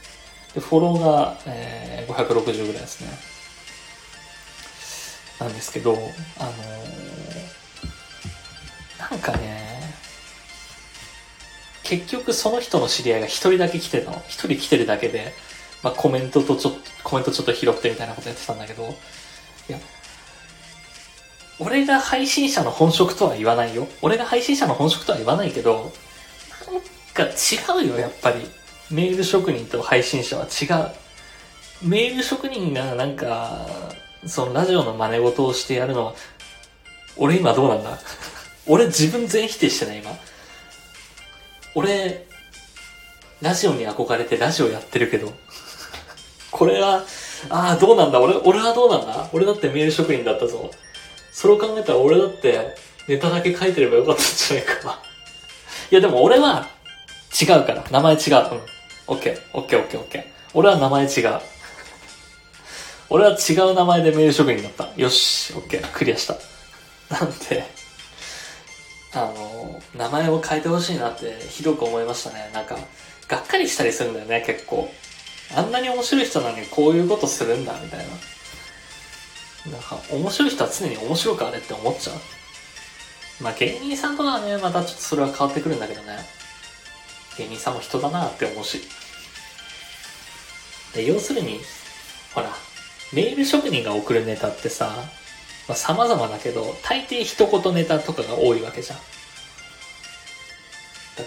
[0.54, 3.08] で、フォローが、えー、560ぐらいですね。
[5.40, 6.52] なんですけど、あのー
[9.10, 9.61] なんかね、
[11.92, 14.22] 結局その人の知り合いが一人だけ来てたの。
[14.26, 15.34] 一人来てるだけで、
[15.82, 18.84] まあコメントとちょっと、コメントちょっと拾ってみたいなことやってたんだけど、
[19.68, 19.78] いや、
[21.58, 23.86] 俺が配信者の本職とは言わないよ。
[24.00, 25.92] 俺が配信者の本職とは言わないけど、
[26.72, 28.48] なんか違うよ、やっぱり。
[28.90, 30.90] メール職人と配信者は違う。
[31.82, 33.66] メール職人がなんか、
[34.26, 36.14] そのラジオの真似事をしてやるのは、
[37.18, 37.98] 俺今どうなんだ？
[38.66, 40.10] 俺自分全否定してない今。
[41.74, 42.26] 俺、
[43.40, 45.32] ラジオに憧れてラジオやってるけど、
[46.50, 47.04] これは、
[47.48, 48.20] ああ、どうなんだ？
[48.20, 49.28] 俺、俺はどうなんだ？
[49.32, 50.70] 俺だってメール職人だったぞ。
[51.32, 52.76] それを考えたら俺だって
[53.08, 55.02] ネタだけ書いてればよかったんじゃないか。
[55.90, 56.68] いやでも俺は
[57.40, 57.84] 違うから。
[57.90, 58.20] 名前違う。
[58.20, 58.60] うん。
[59.08, 60.24] オッケー、オッケー、オッケー、オッケー。
[60.54, 61.40] 俺は名前違う。
[63.10, 64.88] 俺は違う名前でメール職人だった。
[65.00, 66.36] よし、オッケー、クリアした。
[67.10, 67.64] なんで、
[69.14, 72.50] あの、名前を変えてほしいなってひどく思いましたね。
[72.54, 72.78] なんか、
[73.28, 74.92] がっかりしたりするんだよね、結構。
[75.54, 78.06] あんなに面白い人なのにこういうことするんだ、みたい
[79.66, 79.72] な。
[79.72, 82.16] なんか、面白い人は常に面白くあれって思っちゃう。
[83.42, 86.18] まあ芸人さんとかはね、またちょっとそれは変わってくるんだけどね。
[87.38, 88.80] 芸人さんも人だなって思うし。
[90.94, 91.60] で、要するに、
[92.34, 92.54] ほら、
[93.12, 94.94] メール職人が送るネタってさ、
[95.68, 98.98] まあ、様々だけど、大抵一言ネタとかが多いわけじゃん。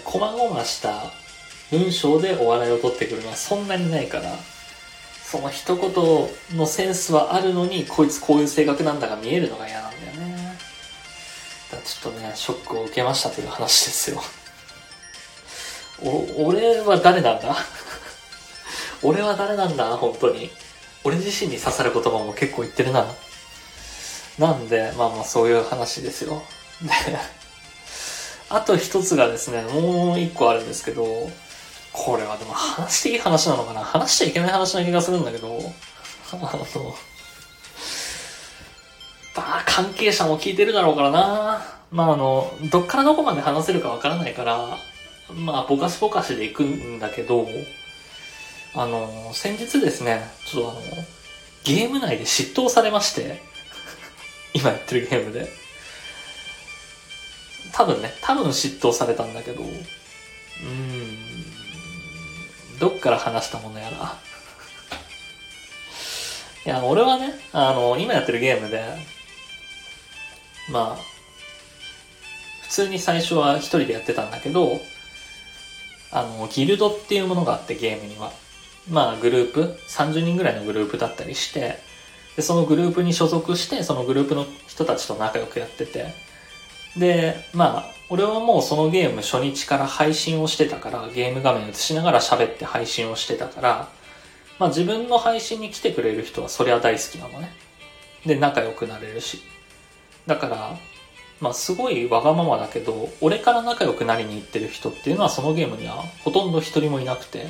[0.04, 1.12] こまごました
[1.70, 4.36] 文章でお笑いを取ってくるのはそんなにないから、
[5.24, 10.58] その一言のセンスはあるのに、こいつこういう性格なんだが見えるのが嫌なんだよね。
[11.72, 14.22] だちょっとね、ショックを受けましたという話ですよ。
[16.02, 17.56] お、俺は誰なんだ？
[19.02, 19.96] 俺は誰なんだ？
[19.96, 20.50] 本当に。
[21.04, 23.06] 俺自身に刺さる言葉も結構言ってるな。
[24.38, 26.42] なんで、まあまあそういう話ですよ。
[26.82, 26.90] で、
[28.50, 31.04] あと一つがですね、もう一個あるんですけど、
[31.92, 33.80] これはでも話していい話なのかな？
[33.80, 35.58] 話しちゃいけない話な気がするんだけど、
[36.32, 36.40] あの、
[39.34, 41.62] まあ関係者も聞いてるだろうからな。
[41.90, 44.76] まああの、どっからどこまで話せるかわからないから、
[45.34, 47.48] まあぼかしぼかしで行くんだけど、
[48.74, 50.80] あの、先日ですね、ちょっとあの、
[51.64, 53.40] ゲーム内で嫉妬されまして、
[54.56, 55.48] 今やってるゲームで。
[57.72, 59.76] 多分ね、多分嫉妬されたんだけど、うーん、
[62.78, 64.18] どっから話したものやら。
[66.64, 68.82] いや、俺はね、あの、今やってるゲームで、
[70.70, 71.02] まあ、
[72.62, 74.80] 普通に最初は一人でやってたんだけど、
[76.12, 78.32] あの、ギルドっていうものがあってゲームには。
[78.88, 81.78] まあ、グループ、30人ぐらいのグループだったりして、
[82.36, 86.14] で、そのグループに所属して、そのグループの人たちと仲良くやってて、
[86.96, 93.88] で、まあ、俺はもうそのゲーム初日から配信をしてたから、ゲーム画面映しながら喋って配信をしてたから、
[94.58, 97.52] まあ自分の配信に来てくれる人はそりゃ大好きなのね。
[98.24, 99.40] で、仲良くなれるし。
[100.26, 100.78] だから、
[101.40, 107.46] まあすごいわがままだけど、俺から仲良くなりに行ってる人っていうのはそのゲームにはほとんど一人もいなくて、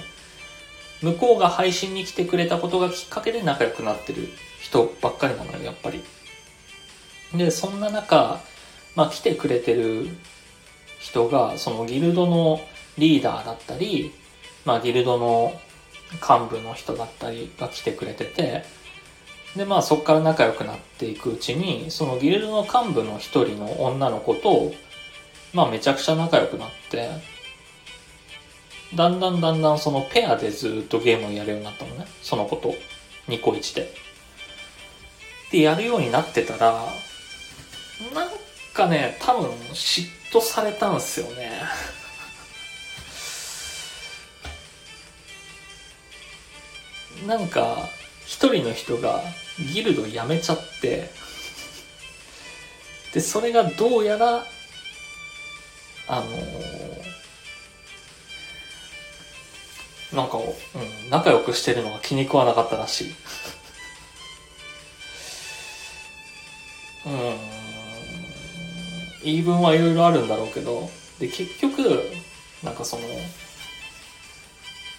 [1.02, 4.28] 向こうが配信に来てくれたことがきっかけで仲良くなってる
[4.76, 6.04] 人ばっかりなのよ、やっぱり。
[7.34, 8.40] で、そんな中、
[8.94, 10.08] まあ来てくれてる
[11.00, 12.60] 人が、そのギルドの
[12.98, 14.12] リーダーだったり、
[14.64, 15.58] まあギルドの
[16.12, 18.64] 幹部の人だったりが来てくれてて、
[19.56, 24.72] で、まあそこから仲良くなっていくうちに、そのギルドの幹部の一人の女の子と、
[25.52, 27.10] まあめちゃくちゃ仲良くなって、
[28.94, 32.06] だんだんだんだんそのペアでずっとゲームをやるようになったのね。
[32.22, 32.74] その子と、
[33.26, 34.05] ニコイチで。
[35.50, 36.86] で、やるようになってたら、
[38.14, 38.30] なん
[38.74, 41.62] かね、多分嫉妬されたんすよね。
[47.26, 47.88] なんか、
[48.26, 49.22] 一人の人が
[49.72, 51.10] ギルド辞めちゃって、
[53.14, 54.44] で、それがどうやら、
[56.08, 60.40] あのー、なんか、う
[61.06, 63.14] ん、仲良くしてるのが気に食わなかったらしい。
[69.24, 72.02] 言い分はいろいろあるんだろうけど、で、結局、
[72.62, 73.02] なんかその、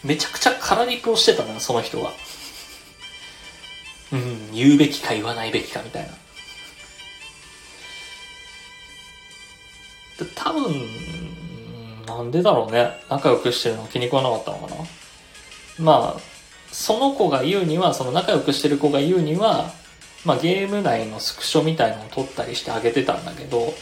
[0.03, 2.12] めちゃくちゃ空肉をしてたのよ、その人が。
[4.14, 6.10] うん、言うべきか言わないべきかみたいな。
[10.26, 12.89] で多分、なんでだろうね。
[13.10, 14.76] 仲良くしてるの気に食わなかったのかな。
[15.80, 16.22] まあ、
[16.72, 19.72] その子が言うには、その仲良くしてる子が言うには、
[20.28, 23.73] まあゲーム内のスクショみたいのを撮ったりしてあげてたんだけど、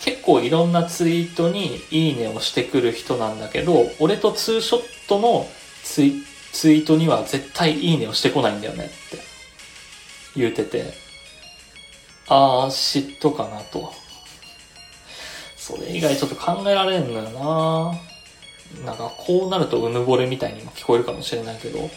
[0.00, 5.46] 結構いろんなツイートにいいねをしてくる人なんだけど、俺とツーショットの
[5.82, 8.94] ツイツイートには絶対いいねをしてこないんだよねって
[10.36, 10.94] 言うてて、
[12.28, 13.92] あー、嫉妬かなと。
[15.56, 17.92] それ以外ちょっと考えられんのよ
[18.82, 21.90] ななんかこうなるとうぬぼれみたいにも聞こえるかもしれないけど、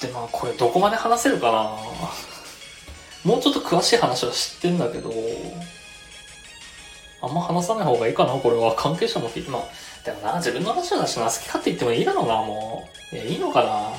[0.00, 1.76] で、まあこれどこまで話せるかな。
[3.24, 5.12] もうちょっと詳しい話は知ってんだけど、
[7.22, 8.74] あんま話さない方がいいかなこれは。
[8.74, 9.62] 関係者も聞いて、まあ、
[10.04, 13.14] でもな、自分の話だしな、好き勝手言ってもいいだろうな、もう。
[13.14, 13.92] いや、いいのかな。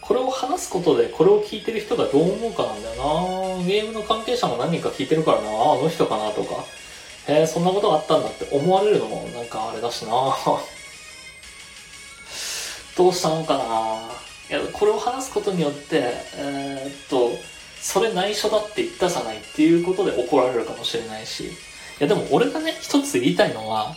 [0.00, 3.64] これを話すことで、これを聞いてる人がどう思うかなんだよな。
[3.64, 5.48] ゲームの関係者も何人か聞いてるからな。
[5.48, 6.64] あの人かなとか。
[7.28, 10.12] へえ、そんなことがあったんだって思われるのもなんかあれだしな。
[12.96, 13.62] どうしたのかな
[14.50, 17.30] いや、これを話すことによって、えー、っと、
[17.80, 21.44] それ内緒だって言ったじゃないっていうことで怒られるかもしれないし。
[21.44, 21.48] い
[22.00, 23.96] や、でも俺がね、一つ言いたいのは、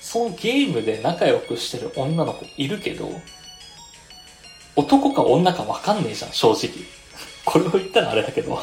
[0.00, 3.20] そのゲームで仲良くしてる女の子いるけど、
[4.76, 6.70] 男か女かわかんねえじゃん、正直。
[7.44, 8.62] これを言ったらあれだけど。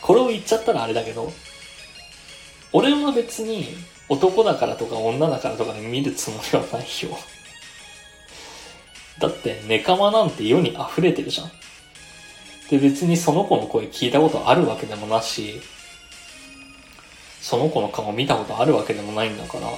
[0.00, 1.32] これを言っちゃったらあれだけど。
[2.72, 3.74] 俺は別に
[4.08, 7.16] 男だからとか女だからとかで見るつもりはないよ。
[9.18, 11.50] だって、ネカマなんて世に溢れてるじゃん。
[12.70, 15.60] で、別にその子の声聞いたことあるわけでもなし、
[17.40, 19.68] その子の顔見たことあるわけでもないんだから、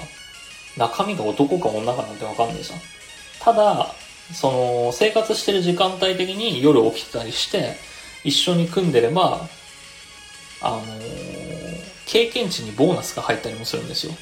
[0.77, 2.81] 中身が男か女かなんてわかんないじゃん。
[3.41, 3.95] ただ、
[4.33, 7.77] その、生活してる時間帯的に夜起きたりして、
[8.24, 9.49] 一緒に組んでれば、
[10.61, 11.46] あのー、
[12.07, 14.13] 経験値にボーナスが入ったりもするんですよ。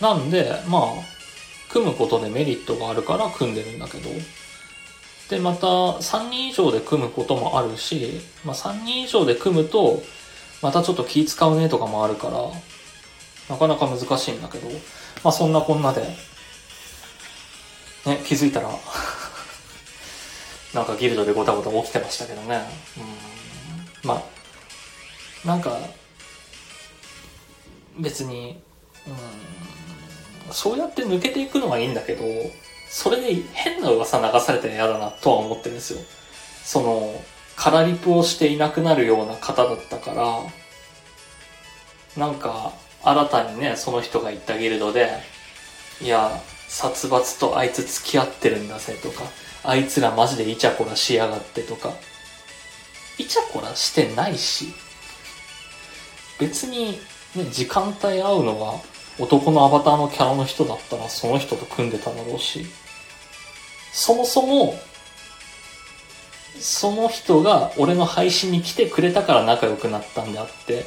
[0.00, 0.82] なんで、まあ、
[1.70, 4.10] 組むことでメリットがあるから組んでるんだけど、
[5.30, 10.02] で、また、3人以上で組むこともあるし、まあ、3人以上で組むと、
[10.60, 12.50] またちょっと気使うねとかもあるから、
[13.48, 14.68] なかなか難しいんだけど、
[15.24, 16.02] まあそんなこんなで、
[18.06, 18.68] ね、気づいたら
[20.74, 22.60] なんかギルドでごたごた起きてましたけどね。
[24.04, 24.08] うん。
[24.08, 24.22] ま
[25.44, 25.78] あ、なんか、
[27.98, 28.62] 別に、
[30.46, 32.24] うん、そうやって抜けていくのはいいんだけど、
[32.88, 36.00] それで変な噂流されたら嫌だなとは思ってるんですよ。
[36.64, 37.22] その、
[37.56, 40.38] カラリプをしていなくなるような方だったから、
[42.16, 42.72] なんか、
[43.02, 45.10] 新たにね、その人が言ったギルドで、
[46.00, 49.24] いや、殺伐とあいつ付き合ってるんだぜとか、
[49.64, 51.92] あいつらマジでイチャコラしやがってとか、
[53.18, 54.72] イチャコラしてないし、
[56.38, 56.98] 別に
[57.36, 62.66] ね、時間帯合うのが男のアバターのキャラの人だったらその人と組んでただろうし、
[63.92, 64.74] そもそも、
[66.58, 70.84] その人が俺の配信に来てくれたから仲良くなったんであって、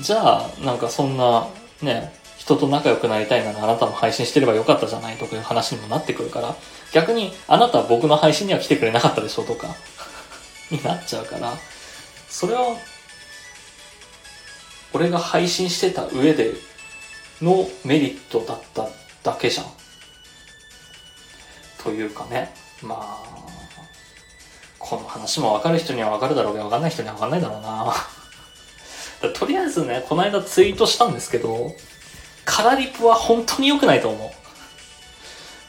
[0.00, 1.48] じゃあ、なんかそんな、
[1.82, 6.54] ね、人と仲良くなりたいならあなたも配信してればよかったじゃないとかいう話にもなってくるから、
[6.92, 9.74] 逆にあなたは僕の配信には来てくれなかったでしょとか
[10.70, 11.52] になっちゃうから、
[12.28, 12.76] それは、
[14.96, 16.54] 俺が配信してた上で
[17.42, 18.88] のメリットだった
[19.22, 19.66] だけじゃん。
[21.84, 23.22] というかね、まあ、
[24.78, 27.94] この話もわかる人にはわかるだろうけど、わかんない人にはわかんないだろうな。
[29.38, 31.74] とりあえずね、この間ツイートしたんですけど、
[32.46, 34.30] カラリプは本当に良くないと思う。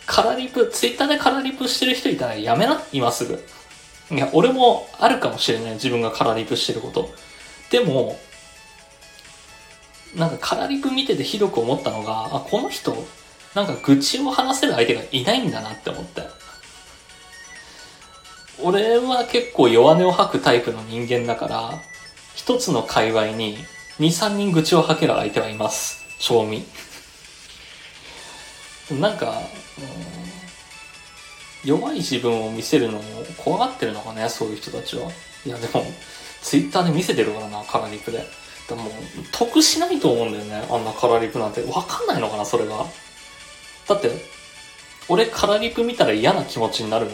[0.06, 3.46] カラリプ、ツイッターでカラリプしてる人いたらやめな、今すぐ。
[4.10, 7.14] いや、俺もあるかもしれない、自分がカラリプしてること。
[7.70, 8.18] でも、
[10.16, 13.06] なんかカラリプ見ててひどく思ったのが、あ、この人、
[13.54, 16.22] なんか愚痴を話せる相手がいないんだなって思って。
[18.64, 21.82] 俺は結構弱音を吐くタイプの人間だから、
[22.36, 23.58] 一つの界隈に
[24.00, 26.06] 2、3人愚痴を吐ける相手はいます。
[26.20, 26.66] 賞味。
[28.92, 29.42] なんか、
[31.64, 33.04] 弱い自分を見せるのを
[33.38, 35.12] 怖がってるのかね、そういう人たちは。
[35.46, 35.86] いや、でも、
[36.42, 38.26] ツイッターで見せてるからな、カラリプで。
[38.68, 38.92] でも、
[39.32, 41.62] 得しないと思うんだよね、あんなカラリプなんて。
[41.64, 42.86] わかんないのかな、それが。
[43.88, 44.12] だって、
[45.08, 47.12] 俺カラリプ見たら嫌な気持ちになるの？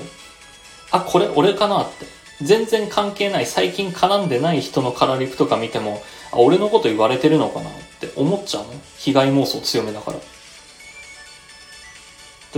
[0.92, 2.06] あ、これ俺かなって。
[2.42, 6.02] 全然関係ない、最近絡んでない人のカラリプとか見ても、
[6.32, 8.70] あ、俺のこと言われてるのかなって思っちゃうの？
[8.98, 10.20] 被害妄想強めだから。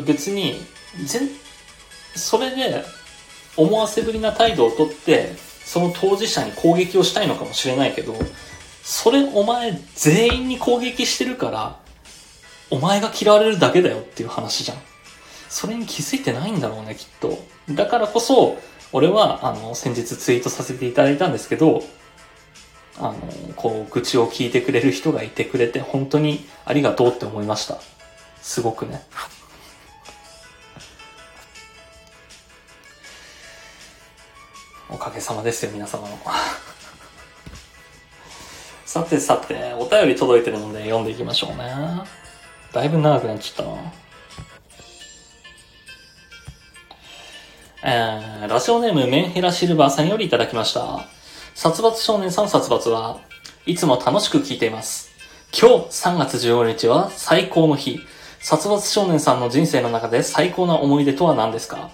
[0.02, 0.56] 別に、
[1.04, 1.30] 全、
[2.16, 2.84] それで、
[3.58, 8.16] 思わせぶりな態度をとって、その当事者に攻撃をしたいのかもしれないけど、
[8.86, 11.80] それお前全員に攻撃してるから、
[12.70, 14.78] お前が嫌われるだけだよっていう話じゃん。
[15.50, 17.40] それに気づいてないんだろうね、きっと。
[17.72, 18.60] だからこそ、
[18.92, 21.84] 俺は、あの、先日ツイートさせていただいたんですけど、
[23.00, 23.16] あの、
[23.56, 27.80] こう、愚痴を聞いてくれる人がいてくれて、本当にありがとうって思いました。
[28.44, 29.02] すごくね。
[34.92, 36.20] おかげさまですよ、皆様の。
[38.86, 41.66] さてさて、お便り届いてるので読んでいきましょうね。
[42.72, 43.94] だいぶ長くなっちゃったな。
[47.84, 51.08] えー、ラジオネームメンヘラシルバーさんよりいただきました。
[51.56, 53.20] 殺伐少年さん殺伐は
[53.66, 55.12] いつも楽しく聞いています。
[55.52, 58.00] 今日3月15日は最高の日。
[58.40, 61.90] 殺伐少年さんの人生の中で最高な思い出とは何ですか？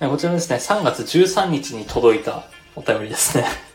[0.00, 2.44] こちらですね、3月13日に届いた
[2.76, 3.67] お便りですね。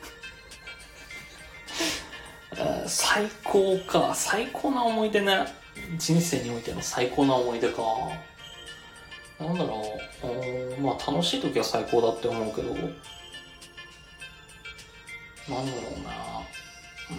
[2.88, 4.14] 最高か。
[4.16, 5.46] 最高な思い出ね。
[5.98, 7.82] 人生においての最高な思い出か。
[9.40, 9.82] なんだろ
[10.24, 10.28] う。
[10.80, 12.74] うまあ楽しい時は最高だって思うけど。
[12.74, 12.80] な
[15.62, 16.14] んだろうな。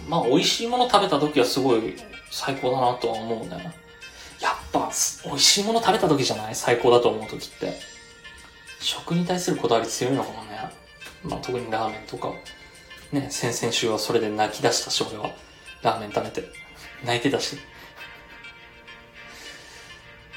[0.07, 1.95] まあ美味しいもの食べた時はすごい
[2.31, 3.71] 最高だなとは思うね。
[4.41, 4.91] やっぱ
[5.25, 6.55] 美味しいもの食べた時じゃない？
[6.55, 7.73] 最高だと思う時って。
[8.79, 10.69] 食に対するこだわり強いのかもね。
[11.23, 12.31] まあ特にラーメンとか。
[13.11, 15.29] ね、先々週はそれで泣き出したし、俺は？
[15.81, 16.43] ラーメン食べて。
[17.05, 17.57] 泣いてたし。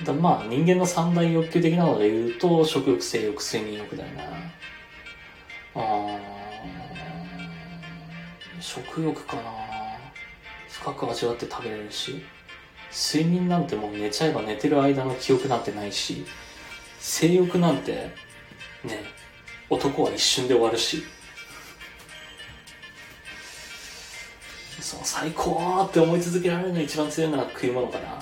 [0.05, 4.25] だまあ人間の三大欲求的なので言うと、食欲、性欲、睡眠欲だよな。
[5.75, 6.19] あ
[8.61, 9.43] 食欲かな
[10.69, 12.23] 深く味わって食べれるし、
[12.93, 16.25] 睡眠なんてもう寝ちゃえば寝てる間の記憶なんてないし、
[17.01, 17.93] 性欲なんて、
[18.85, 19.05] ね、
[19.71, 21.03] 男は一瞬で終わるし、
[24.81, 28.19] その最高って思い続けられるのが一番強いのは食い物かな、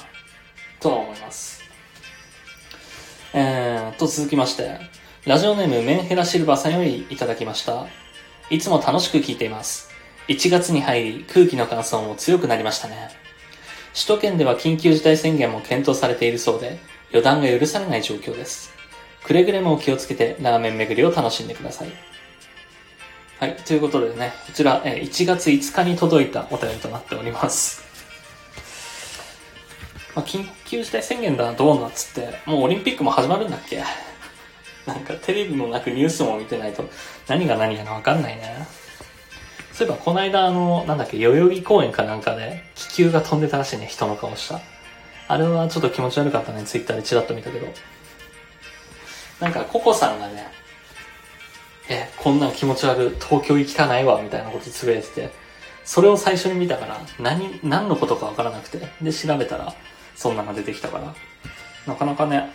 [0.80, 1.62] とは思います。
[3.34, 4.80] えー、と続きまして、
[5.26, 7.86] ラジオネームメンヘラシルバーさんよりいただきました。
[8.48, 9.90] いつも楽しく聞いています。
[10.28, 13.10] 1月に入り空気の乾燥も強くなりましたね。
[13.92, 16.78] 首都圏では緊急事態宣言も検討されているそうで、
[17.10, 18.70] 予断が許されない状況です。
[19.24, 22.15] くれぐれもお気をつけてラーメン巡りを楽しんでください。
[23.38, 23.56] はい。
[23.56, 27.84] ということでね、こちら、えー1月5日に届いたお便りとなっております。
[30.14, 33.82] まあ、緊急事態宣言だ、どうなっつって、もうオリンピックも始まるんだっけ？
[34.86, 36.88] なんかテレビもなくニュースも見てないと
[37.28, 38.66] 何が何やらわかんないね。
[39.72, 44.60] そういえばこの間あの、なんだっけ、代々木公園かなんかで気球が飛んでたらしいね、人の顔した。
[45.28, 47.66] あれはちょっと気持ち悪かったね、ツイッターでチラッと見たけど。
[49.40, 50.46] なんかココさんがね、
[51.88, 55.30] え、こんなん気持ち悪い、東京行きたないわ、みたいなことつぶやいてて、
[55.84, 59.72] それを最初に見たから、何、何のことかわからなくて、で、調べたら、
[60.16, 61.14] そんなのが出てきたから、
[61.86, 62.50] なかなかね、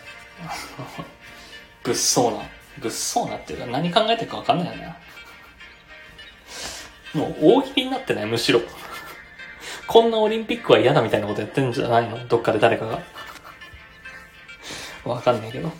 [1.83, 2.43] 物騒な、
[2.79, 4.95] 物騒なっていうか、何考えてるかわかんないよね。
[7.13, 8.61] もう大喜利になってない、むしろ。
[9.87, 12.25] こんなオリンピックは嫌だみたいなことやってんじゃないの？
[12.27, 12.99] どっかで誰かが。
[15.03, 15.71] わかんないけど。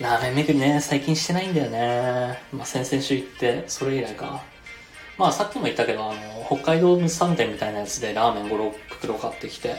[0.00, 2.38] ラーメン巡りね、最近してないんだよね。
[2.52, 4.42] まあ、先々週行って、それ以来か。
[5.18, 9.76] まあ、さっきも言ったけど、あの、北海道物産展みたいなやつでラーメン5、6袋買ってきて、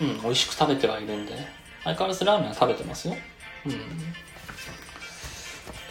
[0.00, 1.32] うん、美味しく食べてはいるんで、
[1.84, 3.16] 相変わらずラーメンは食べてますよ。
[3.66, 3.72] うん。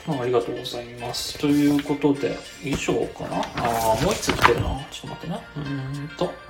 [0.07, 1.37] まあ、ありがとうございます。
[1.37, 3.41] ということで、以上かな？
[3.57, 4.87] ああ、もう一つ来てるな。
[4.89, 5.39] ちょっと待ってね。
[5.57, 6.48] うーんと。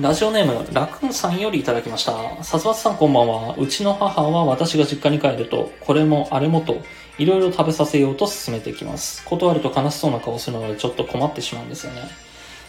[0.00, 2.44] ラジオネーム、ラクーンさんよりいただきました。
[2.44, 3.56] さつばつさんこんばんは。
[3.58, 6.82] うちの母は私が実家に帰ると、これもあれもと、
[7.18, 9.24] いろいろ食べさせようと進めていきます。
[9.24, 12.02] 断ると悲しそうな顔するのでちょっと困ってしまうんですよね。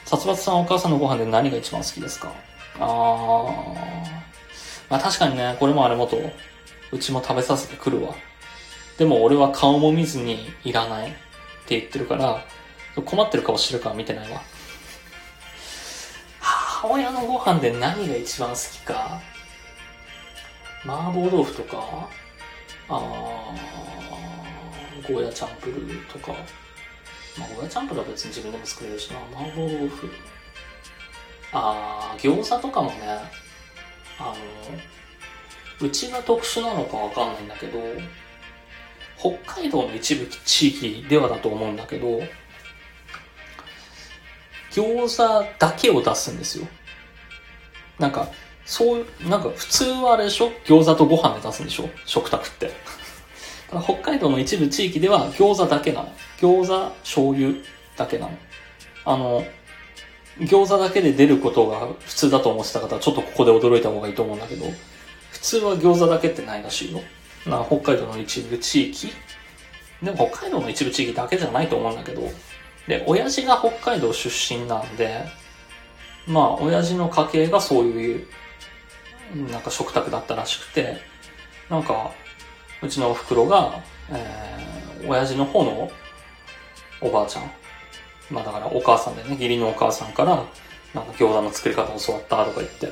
[0.05, 2.34] さつばつさんはお母さんのご飯で何が一番好きですか？
[2.80, 2.88] あー。
[4.89, 6.17] まあ確かにね、これもあれもと、
[6.91, 8.15] うちも食べさせてくるわ。
[8.97, 11.11] でも俺は顔も見ずにいらないっ
[11.67, 12.43] て言ってるから、
[13.05, 14.41] 困ってる顔してるから見てないわ。
[16.82, 19.19] 母親のご飯で何が一番好きか。
[20.86, 22.09] 麻婆豆腐とか
[22.88, 26.32] あーゴーヤチャンプルーとか。
[27.38, 29.17] まあゴーヤチャンプルーは別に自分でも作れるしな。
[29.38, 30.09] 麻婆豆腐。
[31.51, 32.95] あー餃子とかもね
[34.17, 34.34] あ
[35.82, 37.80] のうちが特殊なのかわかんないんだけど
[39.17, 42.21] 北海道の一部地域ではだと思うんだけど
[44.72, 46.67] 餃子だけを出すんですよ。
[47.97, 48.28] なんか、
[48.65, 50.51] そう、なんか普通はあれでしょ？
[50.65, 51.89] 餃子とご飯で出すんでしょ？
[52.05, 52.72] 食卓って。
[53.84, 56.13] 北海道の一部地域では餃子だけなの。
[56.39, 57.53] 餃子、醤油
[57.97, 58.38] だけなの。
[59.05, 59.45] あの、
[60.39, 64.65] 餃子だけで出ることが普通だと思ってた方はちょっとここで驚いた方がいいと思うんだけど、
[65.32, 67.01] 普通は餃子だけってないらしいよ。
[67.45, 69.11] な北海道の一部地域
[70.01, 72.22] でも北海道の一部地域だけじゃないと思うんだけど、
[72.89, 75.23] で、親父が北海道出身なんで、
[76.25, 78.27] まあ、親父の家系がそういう、
[79.51, 80.97] なんか食卓だったらしくて、
[81.69, 82.11] なんか、
[82.81, 83.79] うちのお袋が、
[84.09, 85.91] えー、親父の方の
[86.99, 87.51] おばあちゃん。
[88.31, 90.43] まあだからお母さんでね、義理のお母さんから、
[90.95, 92.91] なんか餃子の作り方を教わったとか言って。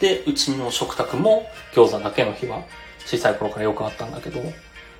[0.00, 2.62] で、うちの食卓も餃子だけの日は
[3.04, 4.40] 小さい頃からよくあったんだけど、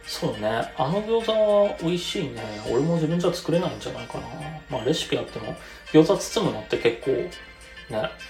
[0.07, 2.43] そうね、あの餃子は美味しいね。
[2.71, 4.25] 俺も自分じゃ作れないんじゃないかな。
[4.71, 5.57] まあレシピあっても、
[5.93, 7.31] 餃子包むのって結構ね、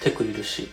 [0.00, 0.70] テクいるし。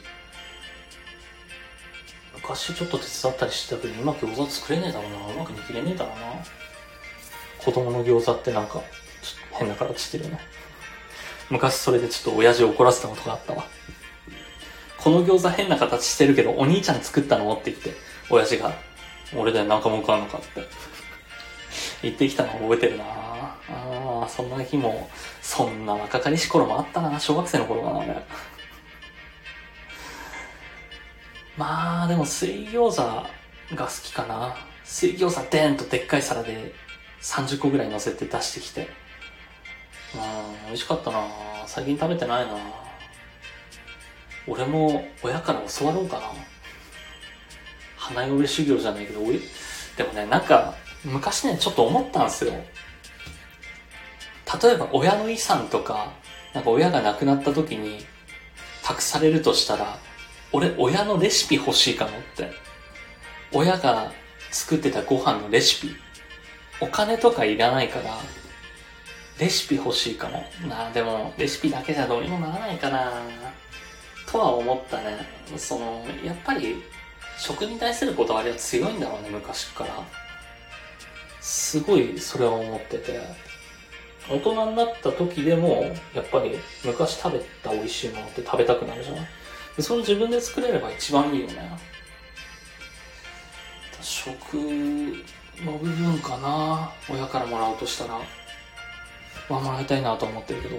[2.36, 5.18] 昔ちょっと手伝ったりしてたけど、今餃子作れねえだろうな。
[5.18, 6.26] うまく握れねえだろうな。
[7.60, 8.84] 子供の餃子ってなんか、ちょっ
[9.52, 10.40] と変な形してるよね。
[11.50, 13.66] 昔それでちょっと親父怒らせたことがあったわ。
[14.98, 17.54] この餃子変な形してるけど、お兄ちゃん作ったの？
[17.54, 17.94] って言って、
[18.30, 18.74] 親父が、
[19.36, 20.91] 俺でなんか文句あんのかって。
[22.02, 25.10] 言ってきたの覚えてるなああ、そんな日も、
[25.42, 28.16] そんな若かりし頃もあったな小学生の頃かな、俺。
[31.58, 34.56] まあ、でも水餃子が好きかな。
[34.84, 36.74] 水餃子でーんとでっかい皿で
[37.22, 38.90] 30個ぐらい乗せて出してきて。
[40.14, 41.24] うん、美味しかったな
[41.68, 42.58] 最近食べてないな
[44.46, 46.24] 俺も親から教わろうかな。
[47.96, 50.74] 花嫁修行じゃないけど、でもね、なんか、
[51.04, 52.54] 昔ね、ちょっと思ったんですよ。
[54.62, 56.12] 例えば親の遺産とか、
[56.54, 58.06] なんか親が亡くなった時に
[58.84, 59.98] 託されるとしたら、
[60.52, 62.52] 俺親のレシピ欲しいかもって。
[63.54, 64.12] 親が
[64.52, 65.96] 作ってたご飯のレシピ。
[66.80, 68.18] お金とかいらないから、
[69.40, 70.44] レシピ欲しいかも。
[70.68, 73.12] なあ、でも、レシピだけじゃどうにもならないかな
[74.30, 75.26] とは思ったね。
[75.58, 76.82] その、やっぱり、
[77.38, 80.21] 食に対するこだわりは強いんだろうね、昔から。
[81.42, 83.20] すごいそれは思ってて。
[84.30, 85.84] 大人になった時でも、
[86.14, 89.28] やっぱり昔食べた美味しいものって食べたくなるじゃない
[89.76, 91.78] でそれ自分で作れれば一番いいよね。
[94.02, 94.56] 食
[95.64, 98.20] の部分かな親からもらおうとしたら。
[99.50, 100.78] はもらいたいなと思ってるけど。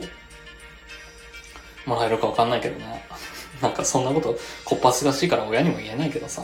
[1.85, 3.05] もらえるかわかんないけどね。
[3.61, 6.43] なんかそんなこと、こっぱすがしいから親にも言えないけどさ。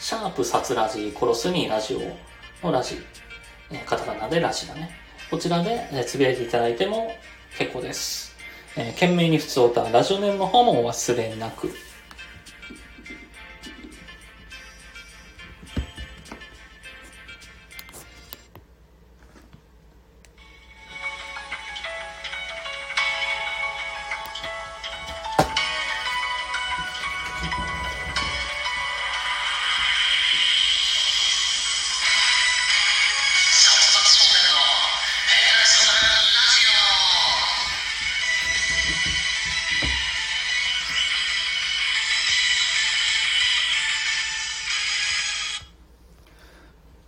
[0.00, 2.00] シャープ殺ラジ、殺すにラジオ
[2.66, 2.96] のラジ、
[3.70, 5.03] えー、カタカナでラジだね。
[5.34, 7.12] こちらで、え、つぶやいていただいても
[7.58, 8.36] 結構です。
[8.76, 11.74] えー、懸命に普通歌、ラジオネームの方もお忘れなく。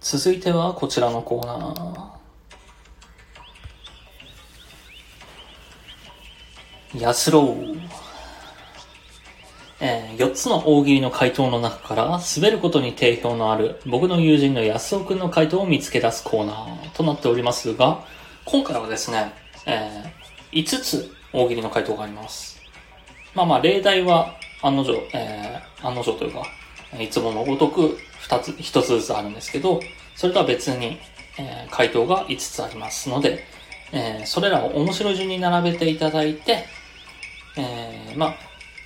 [0.09, 7.01] 続いてはこちらのコーナー。
[7.01, 7.77] やすろう。
[9.81, 18.05] えー、4つの大喜利の回答の中から滑ることに定評のある僕の友人の安尾くんの回答を見つけ出すコーナーとなっておりますが、
[18.45, 19.33] 今回はですね、
[19.67, 22.63] えー、5つ大喜利の回答があります。
[23.35, 26.45] まあまあ、例題は案の定、えー、案の定というか、
[27.01, 29.81] いつものごとく2つ、1つずつあるんですけど、
[30.15, 30.99] それとは別に、
[31.39, 33.45] えー、回答が5つありますので、
[33.93, 36.67] えー、それらを面白い順に並べていただいて、
[37.57, 38.35] えー、まあ、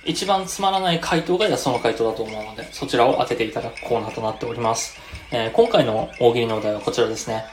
[0.05, 4.97] 一番つまらない回答がその回答だと思うので、そちらを当てていただくコーナーとなっております。
[5.31, 7.45] えー、今回の大喜利のお題はこちらですね。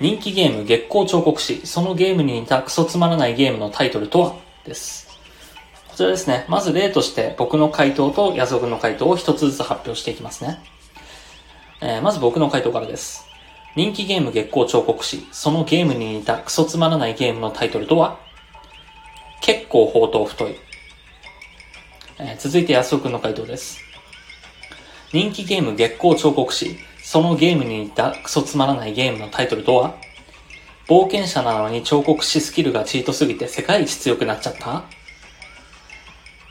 [0.00, 4.34] 人気ゲーム月光彫刻士、そのゲームに似たクソつまらないゲームのタイトルとは？
[4.66, 5.01] です。
[5.92, 6.46] こちらですね。
[6.48, 10.58] まず例として僕の回答とヤゾグの回答を一つずつ発表していきますね。
[11.82, 13.26] えー、まず僕の回答からです。
[13.76, 18.18] 人気ゲーム月光彫刻士、そのゲームに似たクソつまらないゲームのタイトルとは？
[19.42, 20.56] 結構宝刀太い。
[22.20, 23.78] えー、続いて安尾くんの回答です。
[25.12, 29.94] 人気ゲーム月光彫刻士、そのゲームに似たクソつまらないゲームのタイトルとは？
[30.88, 34.84] 冒険者なのに彫刻士スキルがチートすぎて世界一強くなっちゃった？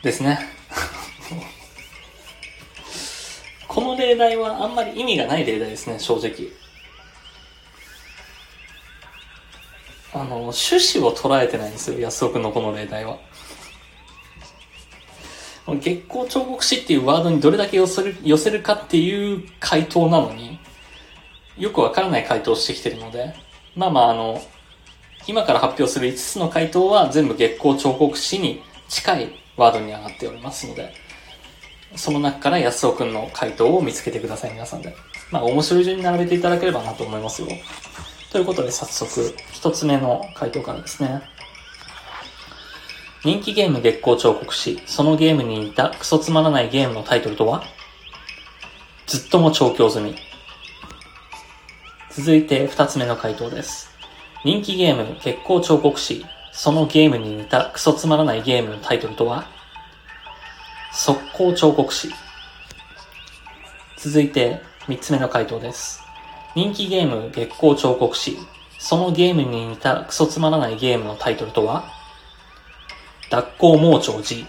[0.02, 0.38] ですね。
[3.68, 6.48] この例題はあんまり意味がない例題ですね、正直。
[10.14, 13.18] あの、趣旨を捉えてないんですよ、安尾くんのこの例題は。
[15.68, 20.58] 月光彫刻師っていうワードにどれだけ寄せる寄せるかっていう回答なのに、
[21.56, 23.34] よくわからない回答をしてきてるので、
[23.76, 24.42] まあまああの、
[25.26, 30.92] 今から発表する5つの回答は全部月光彫刻師に近いワードに上がっておりますので、
[31.94, 34.96] その中から安尾くんの回答を見つけてください、皆さんで。
[35.30, 37.48] まあ面白い順に並べていただければなと思いますよ。
[38.30, 41.22] ということで早速、一つ目の回答からですね。
[43.24, 47.62] 人気ゲーム月光彫刻し、そのゲームに似たクソつまらないゲームのタイトルとは？
[49.06, 50.16] ずっとも調教済み。
[52.10, 53.90] 続いて二つ目の回答です。
[54.44, 59.46] 人気ゲーム月光彫刻し、そのゲームに似たクソつまらないゲームのタイトルとは？
[60.92, 62.10] 速攻彫刻士。
[63.96, 66.02] 続いて三つ目の回答です。
[66.54, 68.36] 人気ゲーム月光彫刻士、
[68.78, 71.84] そのゲームに似たクソつまらないゲームのタイトルとは？
[73.30, 74.46] 脱行盲腸寺。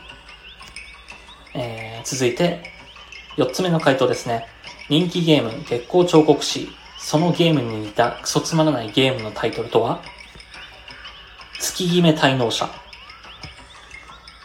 [1.55, 2.63] えー、続いて、
[3.37, 4.45] 4つ目の回答ですね。
[4.89, 6.67] 人気ゲーム、月光彫刻士。
[6.99, 10.01] そのゲームに似たクソつまらないゲームのタイトルとは？
[11.63, 12.69] 月決め滞納者。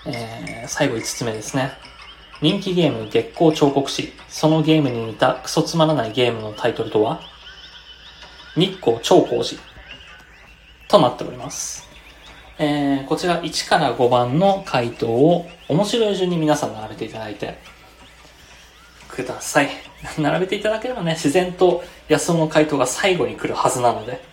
[0.07, 1.73] えー、最後5つ目ですね。
[2.41, 4.13] 人気ゲーム、月光彫刻士。
[4.29, 7.21] そのゲームに似たクソつまらないゲームのタイトルとは？
[8.57, 9.61] 日光超光寺。
[10.87, 11.89] となっております。
[12.57, 17.59] えー、こちら1から5番の回答を面白い順に皆さん並べていただいて
[19.09, 19.71] ください。
[20.19, 24.28] 並べていただければね、自然と安尾の回答が最後に来るはずなので、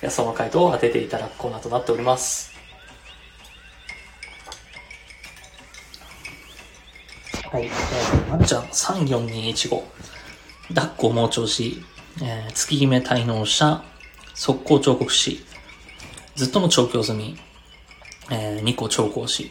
[0.00, 2.52] 安尾の回答を当てていただくコーナーとなっております。
[7.50, 9.82] はい、えー、まるちゃん34215、
[10.74, 11.82] 抱っこ盲腸師、
[12.22, 13.82] えー、月姫滞納者、
[14.34, 15.44] 速攻彫刻師、
[16.36, 17.36] ずっとも調教済み、
[18.30, 19.50] えー、2個調校士。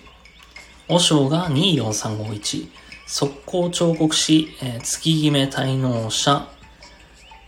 [0.87, 2.69] 和尚が24351。
[3.07, 6.47] 速攻彫刻士、えー、月決め滞納者、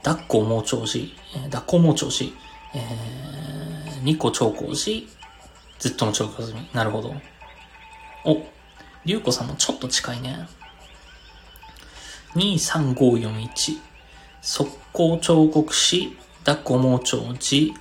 [0.03, 2.33] 抱っこ盲腸士、えー、抱っこ盲腸士、
[2.73, 5.07] えー、2個調校士、
[5.79, 6.69] ずっとも調教済み。
[6.73, 7.13] なるほど。
[8.25, 8.43] お、
[9.05, 10.47] 竜子さんもちょっと近いね。
[12.35, 13.79] 23541。
[14.41, 16.15] 速攻彫刻士、
[16.45, 17.73] 抱っこ盲腸士、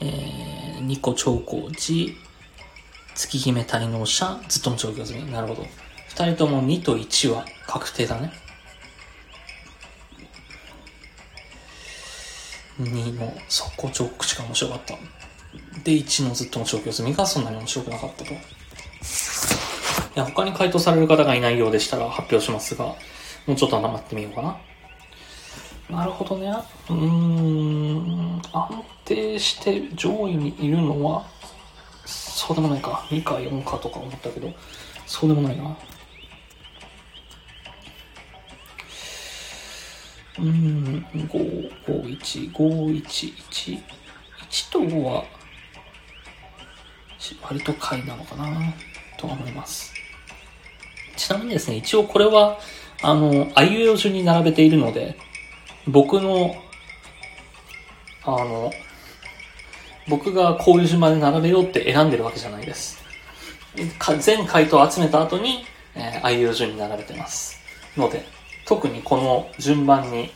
[0.00, 2.14] えー、ニコ長光寺、
[3.14, 5.30] 月姫滞納者、ずっとも調教済み。
[5.30, 5.66] なるほど。
[6.08, 8.32] 二人とも2と1は確定だね。
[12.80, 14.94] 2の速攻彫刻しか面白かった。
[15.84, 18.32] で、1のずっとも調教済みがそんなに面白くなかったと。
[18.32, 18.36] い
[20.14, 22.86] や、他に回答される方がいないようでしたら発表しますが、
[23.46, 24.56] もうちょっと黙ってみようかな。
[25.90, 26.48] なるほどね。
[26.90, 31.26] うーん、安定して上位にいるのは、
[32.04, 33.06] そうでもないか。
[33.10, 34.52] 2か4かとか思ったけど、
[35.06, 35.76] そうでもないな。
[40.38, 41.28] うん、5、
[41.86, 43.82] 5、1、5、1、1、
[44.50, 45.24] 1と5は、
[47.42, 48.46] 割と下位なのかな、
[49.16, 49.92] と思います。
[51.16, 52.58] ちなみにですね、一応これは、
[53.02, 55.16] あの、あいうえお順に並べているので、
[55.86, 56.54] 僕の、
[58.24, 58.72] あの、
[60.08, 62.98] 僕がこういう順番で並べようって選んでるわけじゃないです。
[64.20, 65.64] 全回答を集めた後に、
[65.94, 67.58] えー、あいうえ順に並べてます。
[67.96, 68.24] ので、
[68.68, 70.30] 特にこの順番に、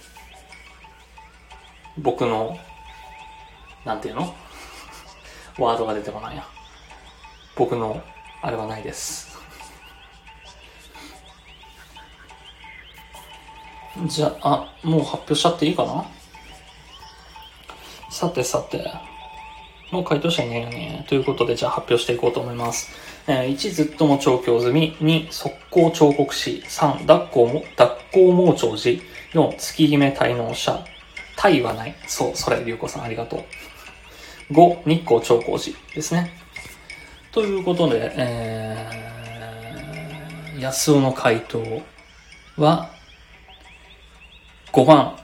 [1.98, 2.58] 僕の、
[3.84, 4.34] なんていうの？
[5.60, 6.46] ワードが出てこないや。
[7.56, 8.02] 僕の、
[8.40, 9.38] あれはないです。
[14.06, 16.06] じゃあ、もう発表しちゃっていいかな？
[18.10, 18.90] さてさて。
[19.90, 21.04] もう回答者いないよね。
[21.06, 22.90] ということで、じゃあ発表していこうと思います。
[23.26, 24.96] えー、1、ずっとも調教済み。
[25.00, 26.62] 2、速攻彫刻士。
[26.66, 29.00] 3、抱っこも、抱っこ盲腸寺。
[29.32, 30.84] 4、月姫滞納者。
[31.36, 31.94] タイはない。
[32.06, 34.52] そう、それ、りゅうこさんありがとう。
[34.52, 36.32] 5、日光長光寺ですね。
[37.30, 41.62] ということで、えー、安尾の回答
[42.56, 42.90] は、
[44.72, 45.16] 5番、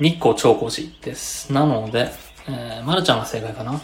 [0.00, 1.52] 日光長光寺です。
[1.52, 2.10] なので、
[2.48, 3.80] えー、まるちゃんが正解かな。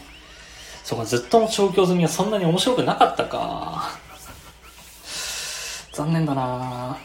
[0.84, 3.98] そうか、ずっとも調教済みはそんなに面白くなかったか。
[5.94, 6.98] 残念だな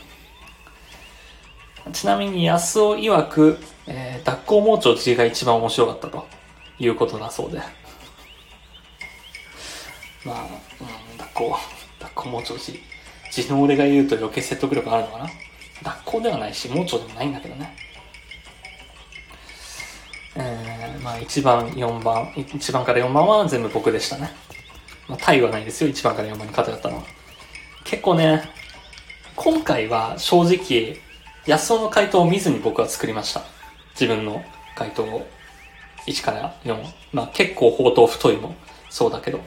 [1.94, 3.58] ちなみに安尾曰く、
[3.88, 6.28] えー、脱行盲腸寺が一番面白かったと
[6.78, 7.60] いうことだそうで。
[10.26, 11.56] まあ、うん、脱行、
[12.00, 12.78] 脱行盲腸寺。
[13.32, 15.30] 地の俺が言うと余計説得力あるのかな
[15.84, 17.74] 学校ではないし、盲腸でもないんだけどね。
[20.36, 20.69] えー
[21.04, 24.32] まあ1番、4番、1番から4番は全部僕でしたね。
[25.08, 27.04] まあ、タイはないですよ、1番から4番に偏ったのは。
[27.84, 28.44] 結構ね、
[29.36, 30.98] 今回は正直、
[31.48, 33.42] 安尾の回答を見ずに僕は作りました。
[34.00, 34.44] 自分の
[34.76, 35.26] 回答を。
[36.06, 36.78] 1から4。
[37.14, 38.56] まあ結構砲塔太いも
[38.90, 39.40] そうだけど。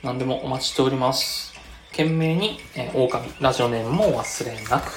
[0.04, 1.54] 何でもお待ちしております。
[1.92, 4.92] 懸命に、えー、狼、ラジオネームもお忘れなく。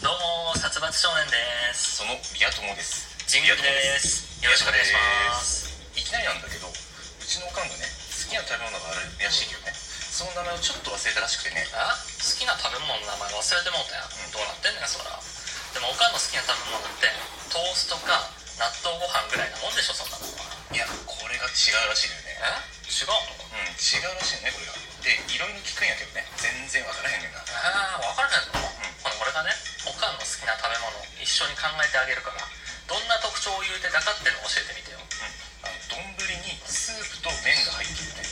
[0.00, 0.12] どう
[0.46, 1.96] も、殺伐少年です。
[1.96, 4.44] その宮友ですジングルです。
[4.44, 5.74] よろしくお願いします。
[5.98, 6.70] いきなりなんだけどう
[7.26, 9.74] ちのおかんがね好きな食べ物があるらしいけどね、
[10.14, 11.66] その名前をちょっと忘れたらしくてね。
[11.74, 11.90] あ？
[11.90, 14.30] 好きな食べ物の名前忘れてもうたよ、うん。
[14.30, 15.10] どうなってんねんそら。
[15.74, 17.10] でもおかんの好きな食べ物って
[17.50, 18.30] トーストか
[18.62, 20.30] 納豆ご飯ぐらいなもんでしょそんなの
[20.70, 22.38] いやこれが違うらしいのよね。
[22.46, 22.94] え？
[22.94, 23.58] 違うの？
[23.58, 24.78] うん違うらしいのねこれが。
[25.02, 26.22] でいろいろ聞くんやけどね。
[26.38, 27.42] 全然わからへんねんな。
[27.42, 28.70] ああ分からへんの、
[29.02, 29.50] ほな俺がね
[29.82, 32.38] おかんの好きな食べ物一緒に考えてあげるから
[32.86, 35.02] どんな特徴を言うてたかっていうのを教えてみてよ。
[35.02, 35.66] うん。
[35.66, 36.06] あの丼
[36.46, 38.22] にスープと麺が入ってるね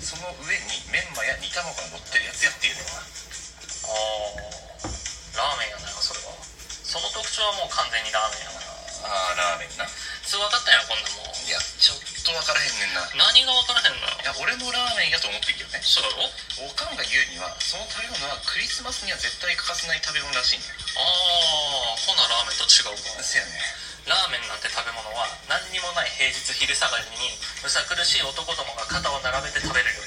[0.00, 3.04] その上にメンマや煮卵が乗ってるやつやっていうのよな。
[3.04, 3.92] あ
[5.36, 6.32] あラーメンやなそれは。
[6.88, 8.64] その特徴はもう完全にラーメンやな。
[9.04, 9.84] あーラーメンな。
[10.24, 11.36] 普通分かったんやこんなもん。
[11.44, 13.04] いやちょっとわからへんねんな。
[13.12, 14.16] 何が分からへんのよ。
[14.24, 15.84] いや俺もラーメンやと思ってるけどね。
[15.84, 16.32] そうだろ？
[16.64, 20.64] おかんが言うにはその食べ物はクリスマスには絶対欠かせない食べ物らしいね
[20.96, 23.52] ああほなラーメンと違うかせやね
[24.08, 27.28] ラーメンなんて食べ物は何にもない平日昼下がりに
[27.60, 29.92] むさ苦しい男どもが肩を並べて食べる。
[29.92, 30.05] 料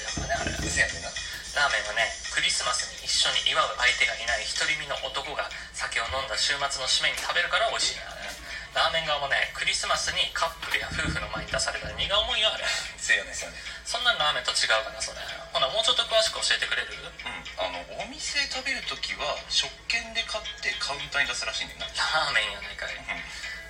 [1.60, 5.44] ラーメンはねクリスマスに一緒に祝う相手がいない独り身の男が
[5.76, 8.32] 酒を飲んだ週末の締めに食べるから美味しいねあれ
[8.80, 12.64] ラーメン側もねクリスマスにカップルや夫婦の前に出された荷が重いよあれ
[12.96, 15.20] せやねんせやねんそんなんラーメンと違うかなそれ。
[15.52, 16.94] ほなもうちょっと詳しく教えてくれる？
[16.94, 21.90] うんあのお店で食べるときは食券で買ってカウンターに出すらしいねんな。
[21.90, 22.94] ラーメンやないかい。
[22.94, 23.20] うん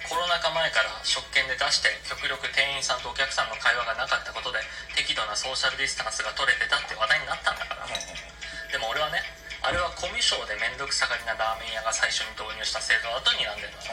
[0.09, 4.57] コロナ禍前から食券で出して極力店員さんとお客さんの会話がなかったことで
[4.97, 7.85] 適度なソーシャルディスタンスが取れてたって話題になったんだから。
[7.85, 9.21] でも俺はね
[9.61, 13.85] あれはコミュ障で面倒くさがりなラーメン屋が最初に導入した制度だと睨んでるの。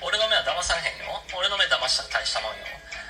[0.00, 1.20] 俺の目は騙されへんよ。
[1.36, 2.64] 俺の目騙したら大したもんよ。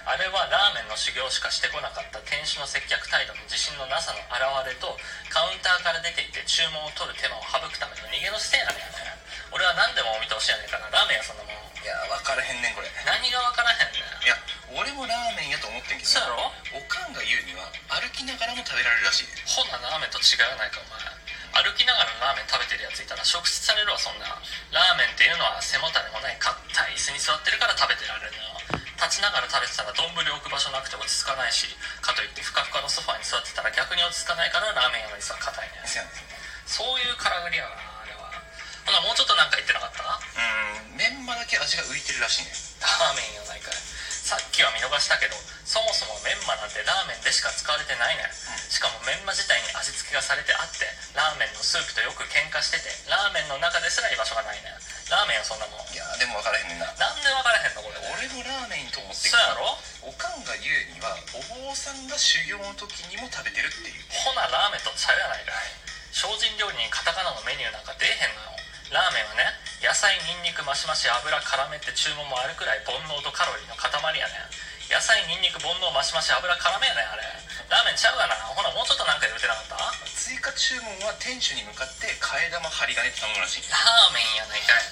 [0.06, 4.98] あれはラーメンの修行しかしてこなかった店主の接客態度の自信のなさの表れと
[5.30, 9.18] カウンターから出ていって注文を取る手間を省くための逃げの姿勢なんやね
[9.50, 12.90] 俺は何でもお見通しやねんからラーメンやそんなもんいや分からへんねんこれ。
[12.90, 14.26] い何が分からへんねん。
[14.26, 14.34] や
[14.74, 16.50] 俺もラーメンやと思ってんけどそうやろ？
[16.74, 20.98] おかんが言うには歩きながらも食べられるらしいねほなラーメンと違うやないかお前。
[21.62, 24.26] 歩きながらラーメン食べてるやついたら食質されるわそんな。
[24.74, 26.58] ラーメンっていうのは背もたれもない硬
[26.90, 28.82] い椅子に座ってるから食べてられるのよ。
[28.98, 31.70] 立ちながら食べてたら丼置く場所なくて落ち着かないし
[32.02, 35.84] かといってふかふかのソファーに座ってたら逆に落ち着かないからラーメン屋の椅子は硬いね
[36.66, 37.95] そういうからくりやな
[38.86, 40.06] ほなもうちょっとなんか言ってなかった？
[40.06, 42.54] うんメンマだけ味が浮いてるらしいね。
[42.80, 45.34] ラーメンやないかいさっきは見逃したけど
[45.66, 48.30] そもそもメンマなんてラーメンでしか使われてないねん。
[48.70, 54.78] しかもメンマ自体に味付けがされてあってラーメンのスープとよく喧嘩しててラーメンの中ですら居場所がないねん
[55.10, 55.86] ラーメンはそんなもん。
[55.90, 56.86] いやでも分からへんねんな。
[56.94, 57.82] なんで分からへんの？
[57.82, 57.98] これ。
[58.18, 59.78] 俺もラーメンと思ってそうやろ？
[60.06, 64.02] おかんが言うにはお坊さんが修行の時にも食べてるっていう。
[64.26, 65.70] ほなラーメンとちゃうやないかい。
[66.10, 68.56] 精進料理にカタカナのメニューなんか出えへんのよ
[68.94, 69.50] ラーメンはね
[69.82, 74.48] 野菜ニンニクマシマシ油絡めって注文もあるくらい煩悩とカロリーの塊やねん。
[74.86, 77.26] 野菜ニンニク煩悩マシマシ油絡めやねんあれ。
[77.66, 78.38] ラーメンちゃうがな。
[78.46, 80.06] ほなもうちょっとなんか言うてなかった？
[80.14, 83.66] 追加注文は店主に向かって替え玉針金って頼むらしい。
[83.66, 84.86] ラーメンやないかい。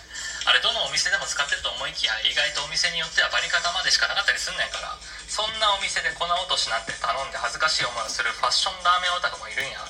[0.45, 4.93] あれどのお店でも使ってると思いきや意外とお店によってはバリカタまでしかなかったりすんねんから。
[5.31, 9.89] そんなお店で粉落としなんて頼んで恥ずかしい思いをするファッションラーメンオタクもいるんやか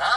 [0.00, 0.16] らな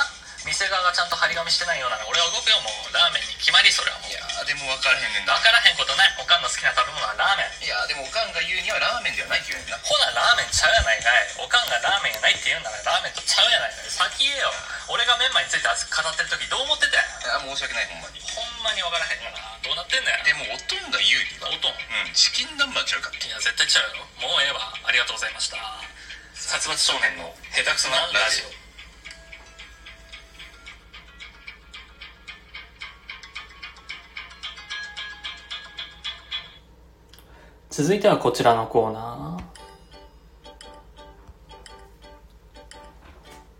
[0.56, 2.96] 店側がちゃんと張り紙してないようなら俺は動くよもう。
[2.96, 4.10] ラーメンに決まりそれはもう。
[4.10, 5.36] いやーでも分からへんねんな。
[5.36, 6.16] 分からへんことない。
[6.16, 7.68] おかんの好きな食べ物はラーメン。
[7.68, 9.84] いやーでもおかんが言うにはラーメンではないって言うねんな。
[9.84, 11.44] ほなラーメンちゃうやないかい。
[11.44, 14.56] おかんがラーメンやないって言うんならラーメンとちゃうやないかい先言えよ。
[14.88, 17.44] 俺がメンマについて熱く語ってる時どう思ってたんや。
[17.44, 19.60] いや申し訳ないほんまにほんまに分からへんがな。
[19.60, 21.76] どうなってんねんでもおとんが言うにはおとん。
[21.76, 24.08] うんチキン南蛮ちゃうかいや絶対ちゃうよ。
[24.24, 24.72] もうええわ。
[24.72, 25.60] ありがとうございました。
[26.32, 28.65] 殺伐少年の下手くそなラジオ
[37.78, 39.44] 続いてはこちらのコーナー。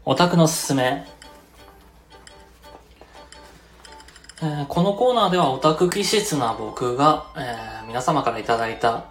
[0.06, 1.06] オタクのすすめ、
[4.42, 9.04] えーこのコーナーではオタク気質な僕が、えー皆様からいただいた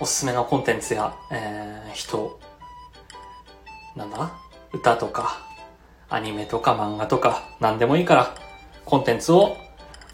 [0.00, 2.38] おすすめのコンテンツや、えー人、
[3.96, 4.32] なんだ？
[4.74, 5.38] 歌とか、
[6.10, 8.34] アニメとか漫画とか、何でもいいから、
[8.84, 9.56] コンテンツを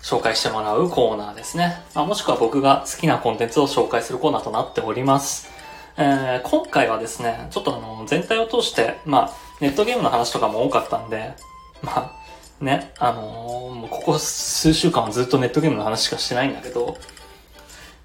[0.07, 1.83] 紹介してもらうコーナーですね。
[1.93, 5.49] まあ、もしくは僕が好きなコンテンツを紹介するコーナーとなっております。
[5.97, 11.35] えー今回はですね、ちょっとあの、全体を通して、まあ、ネットゲームの話とかも多かったんで、
[11.83, 12.13] ま
[12.61, 16.99] あ、ね、あのーもうここ数週間はずっとネットゲームの話しかしてないんだけど、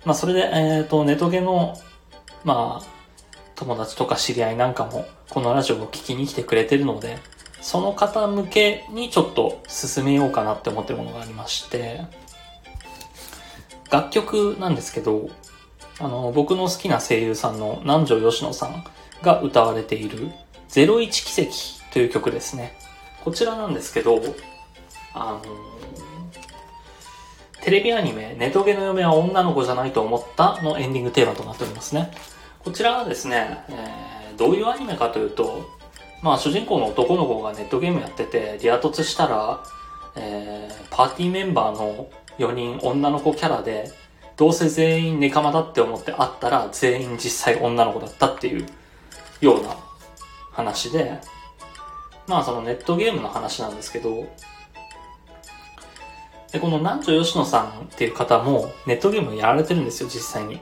[0.04, 1.78] まあ、それで、えっ、と、ネトゲの、
[2.44, 2.86] まあ、
[3.54, 7.20] 友達とか知り合いなんかも、このラジオを聞きに来てくれてるので、
[7.62, 12.02] その方向けにちょっと進めようかなって思ってるものがありまして、
[13.90, 15.30] 楽曲なんですけど、
[16.00, 18.84] あの、僕の好きな声優さんの南條吉野さん
[19.22, 20.32] が歌われている
[20.70, 21.52] 01奇跡
[21.94, 22.78] という曲ですね。
[23.24, 24.22] こちらなんですけど、
[25.14, 25.42] あの、
[27.62, 32.12] テレビアニメ、ネトゲの嫁は女の子じゃないと思ったのエンディングテーマとなっておりますね。
[32.60, 35.70] こちらはですね、えーどういうアニメかというと、
[36.22, 39.64] まあ主人公の男の子がネットゲームやってて、リア突したら、
[40.16, 43.92] えーパーティーメンバーの4人女の子キャラで、
[44.38, 48.66] どうせ全員ネカマだって思って会ったら全員実際女の子だったっていう
[49.40, 49.76] ような
[50.52, 51.20] 話で、
[52.28, 54.28] まあそのネットゲームの話なんですけど、
[56.52, 60.60] で、この南條吉野さんっていう方もネットゲームやられてるんですよ、実際に。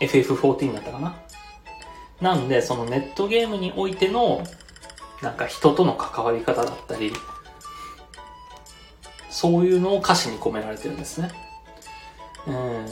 [0.00, 1.16] FF14 だったかな。
[2.20, 4.44] なんで、そのネットゲームにおいての、
[5.22, 7.12] なんか人との関わり方だったり、
[9.30, 11.30] そういうのを歌詞に込められてるんですね。
[12.46, 12.86] うん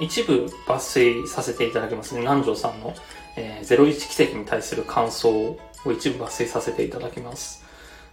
[0.00, 2.20] 一部抜粋させていただきますね。
[2.20, 2.94] 南條さんの、
[3.36, 5.58] えー、01奇跡に対する感想を
[5.92, 7.64] 一部抜粋させていただきます。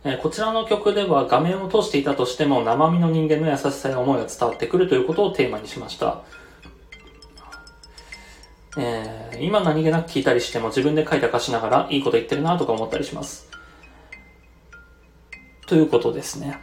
[0.04, 6.22] えーこちらの曲では画面を通していたとしても生身の人間の優しさや思いが伝わってくるということをテーマにしました。
[8.76, 13.48] えー今何気なく聞いたりしても自分で書いた歌詞ながらいいこと言ってるなとか思ったりします。
[15.68, 16.60] ということですね。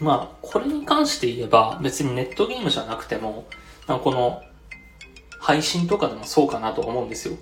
[0.00, 3.46] まあ、これに関して言えば別にネットゲームじゃなくても、
[3.86, 4.42] なんかこの
[5.40, 7.36] 配信とかでもそうかなと思うんですよ。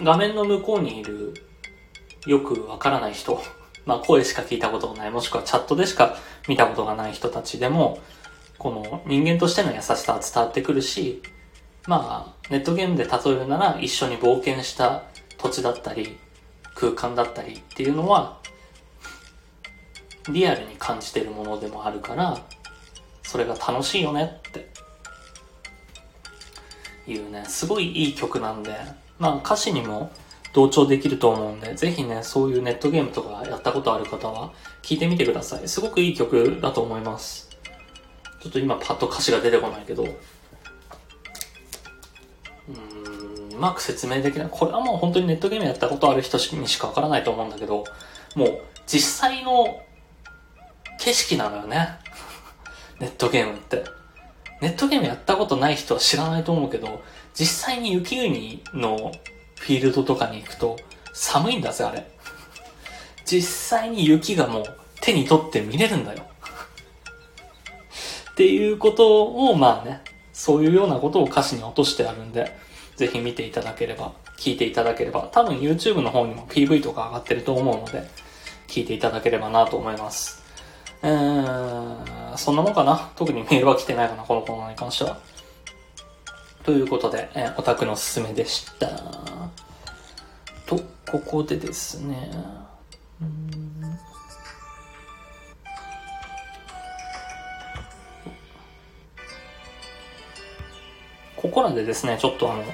[0.00, 1.34] 画面の向こうにいる
[2.26, 3.42] よくわからない人、
[3.84, 6.16] まあ声しか聞いたことがない、もしくはチャットでしか
[6.48, 7.98] 見たことがない人たちでも、
[8.56, 11.22] この人間としての優しさは伝わってくるし、
[11.88, 15.04] まあ、ネットゲームで例えるなら一緒に冒険した
[15.38, 16.18] 土地だったり、
[16.74, 18.36] 空間だったりっていうのは、
[20.30, 22.36] リアルに感じてるものでもあるから、
[23.22, 24.68] それが楽しいよねって
[27.10, 28.76] いうね、すごいいい曲なんで、
[29.18, 30.12] まあ歌詞にも
[30.52, 35.66] 同調できると思うんで、ぜひね、そういうネットゲームとかやったことある方は聞いてみてください。
[35.66, 37.48] すごくいい曲だと思います。
[38.42, 40.06] ちょっと今パッと歌詞が出てこないけど、
[43.58, 44.48] う、まく説明できない。
[44.50, 47.84] これはもう本当にネットゲームやったことある人にしかわからないと思うんだけど、
[48.34, 49.82] もう実際の
[50.98, 51.88] 景色なのよね。
[52.98, 53.84] ネットゲームって。
[54.60, 57.02] ネットゲームやったことない人は知らないと思うけど、
[57.34, 59.12] 実際に雪国の
[59.56, 60.76] フィールドとかに行くと
[61.12, 62.08] 寒いんだぜ、あれ。
[63.24, 63.42] 実
[63.78, 64.64] 際に雪がもう
[65.00, 66.22] 手に取って見れるんだよ。
[68.32, 70.00] っていうことを、まあね、
[70.32, 72.56] そういうようなことを歌詞に落としてあるんで、
[72.98, 78.02] ぜひ見ていただければ、聞いていただければ、多分 YouTube の方にも PV とか上がってると思うので、
[78.66, 80.42] 聞いていただければなと思います。
[81.02, 83.12] うーん、そんなもんかな？
[83.14, 85.20] 特にメールは来てないかな、このコーナーに関しては。
[86.64, 88.88] ということで、えオタクのすすめでした。
[90.66, 92.30] と、ここでですね、
[101.36, 102.64] ここらでですね、ちょっとあの、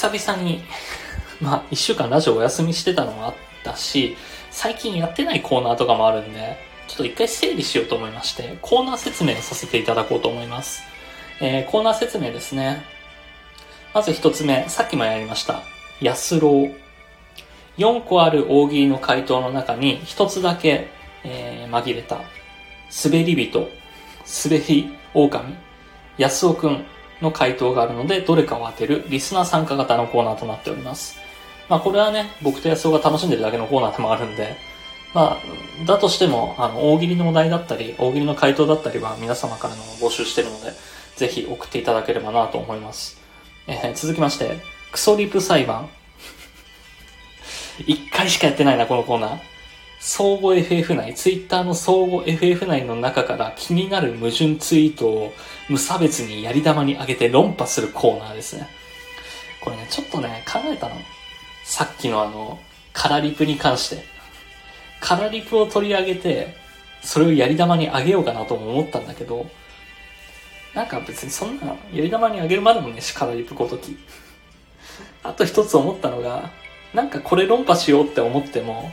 [0.00, 0.62] 久々に
[1.42, 4.16] まあ、一週間ラジオお休みしてたのもあったし、
[4.50, 10.82] 最近やってないコーナーとかもあるんで、ちょっと一回整理しようと思いまして、コーナー説明をさせていただこうと思います。
[11.40, 12.82] えー、コーナー説明ですね。
[13.92, 15.62] まず一つ目、さっきもやりました。
[16.00, 16.70] 安郎。
[17.76, 20.88] 4個ある大喜利の回答の中に一つだけ、
[21.24, 22.20] えー、紛れた、
[23.04, 23.68] 滑り人、
[24.44, 25.54] 滑り狼、
[26.18, 26.86] 安尾くん
[27.20, 31.18] の回答があるので、どれかを当てるリスナー参加型のコーナーとなっております。
[31.68, 34.56] まあこれはね、僕と安尾が楽しんでるだけのコーナーでもあるんで、
[35.12, 40.72] まあ、だとしても、あの、大喜利のお題だったり、大喜利の回答だったりは皆様からの募集してるので、
[41.16, 43.20] ぜひ送っていただければなと思います。
[43.66, 44.58] えー、続きまして、
[44.92, 45.88] クソリプ裁判。
[47.86, 49.38] 一回しかやってないな、このコーナー。
[50.02, 55.34] 相互 FF 内、ツイッターの相互 FF 内の中から気になる矛盾ツイートを
[55.68, 58.66] 無差別にやり玉に上げて論破するコーナーですね。
[59.60, 60.94] これね、ちょっとね、考えたの。
[61.64, 62.58] さっきのあの、
[62.94, 64.02] カラリプに関して。
[65.00, 66.54] カラリプを取り上げて、
[67.02, 69.50] それをやり玉に上げようかなとも思ったんだけど、
[70.74, 73.98] なんか別にそんな、やり玉にあげるまでもねし、カラリプごとき。
[75.22, 76.50] あと一つ思ったのが、
[76.94, 78.90] なんかこれ論破しようって思っても、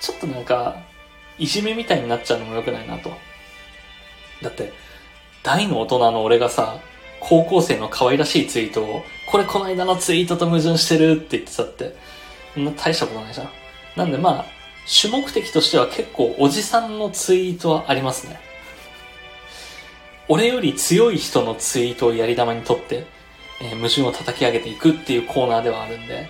[0.00, 0.76] ちょっとなんか、
[1.38, 3.12] いじめみたいになっちゃうのも良くないなと。
[4.42, 4.72] だって、
[5.42, 6.78] 大の大人の俺がさ、
[7.20, 11.96] 高校生の可愛らしいツイートを、これこの間のツイートと矛盾してるって言ってたって、
[12.54, 13.50] そんな大したことないじゃん。
[13.96, 14.44] なんでまあ、
[14.86, 18.40] 主目的としては結構おじさんのツイートはありますね。
[20.28, 23.06] 俺より強い人のツイートをやり玉にとって、
[23.60, 26.28] えー、矛盾を叩き上げていくっていうコーナーではあるんで、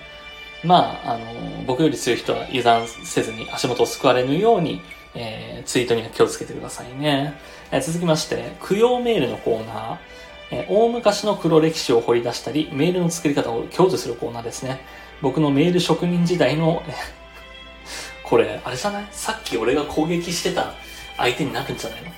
[0.64, 1.24] まあ、あの、
[1.66, 4.82] 僕より強い人は油断せずに足元を救われぬように、
[5.14, 7.34] えー、ツイートには気をつけてくださいね。
[7.70, 9.98] えー、続きまして、供養メールのコーナー。
[10.50, 14.80] えー、大昔の黒歴史を掘り出したり、メールの作り方を享受するコーナーですね。
[15.20, 16.82] 僕のメール職人時代の、
[18.24, 19.08] これ、あれじゃない？
[19.10, 20.74] さっき俺が攻撃してた
[21.16, 22.08] 相手になるんじゃないの？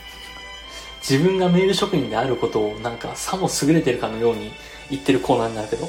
[1.01, 4.53] 自分がメール職人であることをなんかさも優れてるかのように
[4.91, 5.89] 言ってるコーナーになるけど、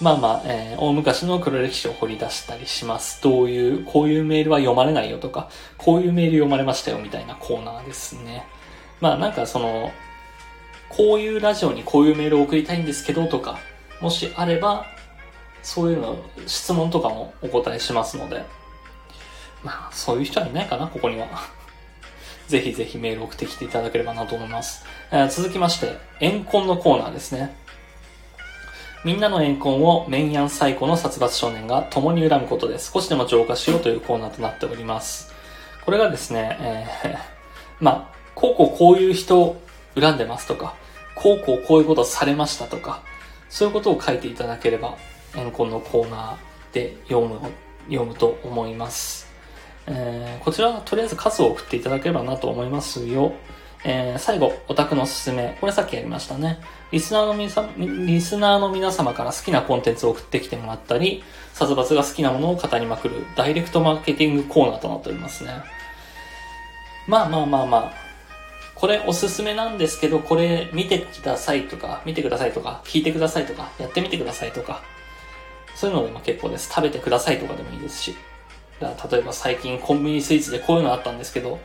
[0.00, 3.22] まあまあ、えー、大昔の黒歴史を掘り出したりします。
[3.22, 8.46] どういう、こういうメールは読まれないよとか、こういうメール読まれましたよみたいなコーナーですね。
[9.00, 9.92] まあなんかその、
[10.90, 13.58] こういうラジオにこういうメールを送りたいんですけどとか、
[14.00, 14.86] もしあれば、
[15.62, 18.44] そういうの、質問とかもお答えしますので、
[19.64, 21.26] まあそういう人はいないかな、ここには。
[22.48, 24.84] ぜひぜひメール送ってきていただければなと思います。
[25.10, 27.56] えー、続きまして、怨恨のコーナーですね。
[29.06, 35.32] みんなの怨恨をメンヤン最古の殺伐少年が共に恨むことで少しでも浄化しようというコーナーとなっております。
[35.84, 37.18] これがですね、えー、
[37.78, 39.62] まあ、こうこうこういう人を
[39.94, 40.74] 恨んでますとか、
[41.14, 43.00] こうこうこういうことされましたとか、
[43.48, 44.96] そういうことを書いていただければ、
[45.36, 47.38] 怨恨のコーナーで読む、
[47.88, 49.32] 読むと思います。
[49.86, 53.34] えー、こちらはとりあえず数を送っていただければなと思いますよ。
[53.84, 55.56] えー、最後、オタクのおすすめ。
[55.60, 56.58] これさっきやりましたね。
[56.92, 65.64] リスナーの皆様、リスナーの皆様から好きなコンテンツを送ってきてもらったり、サズバツが好きなものを語りまくるダイレクトマーケティングコーナーとなっておりますね。
[67.08, 67.92] まあまあまあまあ、
[68.74, 74.82] これおすすめなんですけど、これ見てくださいとか、見てくださいとか、聞いてくださいとか、やってみてくださいとか、
[75.74, 76.68] そういうのでも結構です。
[76.68, 78.14] 食べてくださいとかでもいいですし。
[78.78, 81.58] 例えば最近コンビニスイーツでこういうのあったんですけど、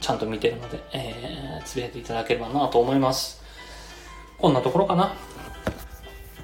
[0.01, 3.43] ちゃんと見てるので、えー、つぶやいていただければなと思います。
[4.39, 5.13] こんなところかな。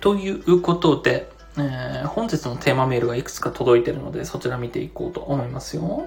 [0.01, 1.29] ということで、
[1.59, 6.07] えー本日のテーマメールがいくつか届いてるので、そちら見ていこうと思いますよ。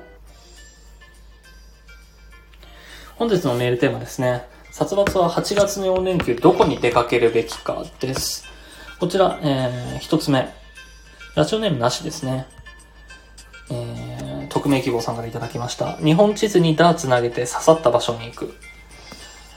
[3.20, 4.46] 本日のメールテーマですね。
[4.72, 8.46] 殺伐は8月の4連休どこに出かけるべきかです。
[8.98, 10.48] こちら、えー、一つ目。
[11.36, 12.48] ラジオネームなしですね。
[13.70, 15.98] えー、匿名希望さんからいただきました。
[15.98, 18.54] 日本地図にダーツ投げて刺さった場所に行く。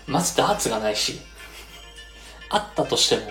[0.08, 1.20] まずダーツがないし、
[2.48, 3.22] あったとしても、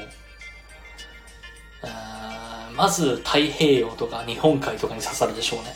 [2.78, 5.74] まず太平洋とか日本海とかに刺さるでしょうね。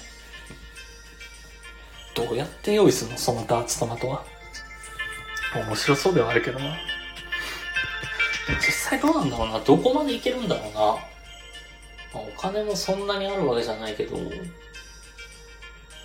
[2.16, 3.18] どうやって用意するの？
[3.18, 4.24] そのダーツトマトは。
[5.64, 6.78] 面白そうではあるけどな。
[8.60, 9.60] 実際どうなんだろうな。
[9.60, 10.80] どこまで行けるんだろうな。
[10.80, 11.00] ま
[12.16, 14.18] あお金もそんなにあるわけじゃないけど、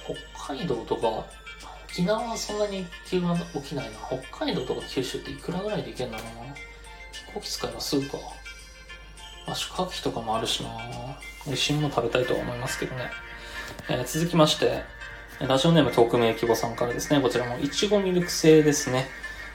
[0.05, 1.27] 北海道とか、
[1.85, 3.99] 沖縄はそんなに急が起きないな。
[4.07, 6.55] 北海道とか九州っていくらぐらいで行けるんだろうな。
[7.13, 8.19] 飛行機使えばすぐか。
[9.47, 10.71] まあ、宿泊費とかもあるしな。
[11.47, 13.11] 美味しいもの食べたいとは思いますけどね。
[13.89, 14.83] えー続きまして、
[15.41, 19.09] ラジオネーム匿名希望さんからですね、こちらもいちごミルク製ですね。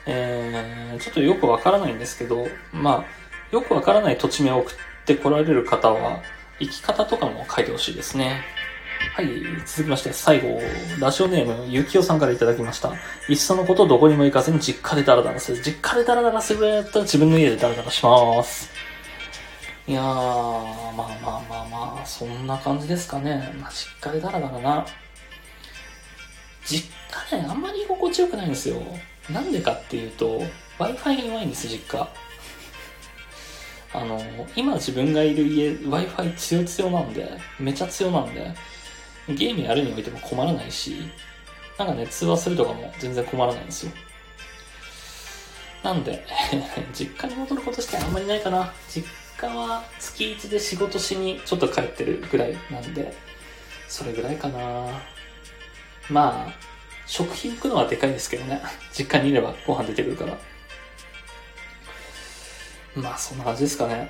[0.05, 4.75] えー、ちょっとよくわからないんですけど、まあ、よくわからない土地名を送っ
[5.05, 6.21] て来られる方は、
[6.59, 8.43] 生き方とかも書いてほしいですね。
[9.15, 9.27] はい、
[9.65, 10.59] 続きまして、最後、
[10.99, 12.93] ラジオネーム、ゆきおさんからいただきました。
[13.29, 15.61] いっそのことどこにも行かずに実家でダラダラする。
[15.61, 18.69] 実家でダラダラするぐらいだったら自分の家でダラダラします。
[19.87, 21.65] いやー、まあまあまあ
[21.95, 23.53] まあ、そんな感じですかね。
[23.59, 24.85] まあ、実家でダラダラな。
[26.65, 26.89] 実
[27.31, 28.81] 家ね、あんまり居心地よくないんですよ。
[29.29, 30.43] なんでかっていうと、
[30.77, 32.07] Wi-Fi に弱いんです、実家。
[33.93, 34.21] あの、
[34.55, 38.53] 今自分がいる家、Wi-Fi 強強なんで、めちゃ強なんで、
[39.29, 40.97] ゲームやるにおいても困らないし、
[41.77, 43.91] なんかね、通話するとかも全然困らないんですよ。
[45.83, 46.25] なんで、
[46.93, 48.73] 実家に戻ることしてあんまりないかな。
[48.89, 49.07] 実
[49.37, 53.13] 家は月1で仕事しにちょっと帰ってるぐらいなんで、
[53.87, 55.01] それぐらいかな。
[56.09, 56.74] まあ、
[57.05, 58.61] 食費浮くのはでかいですけどね。
[58.93, 60.37] 実家にいればご飯出てくるから。
[62.95, 64.09] まあ、そんな感じですかね。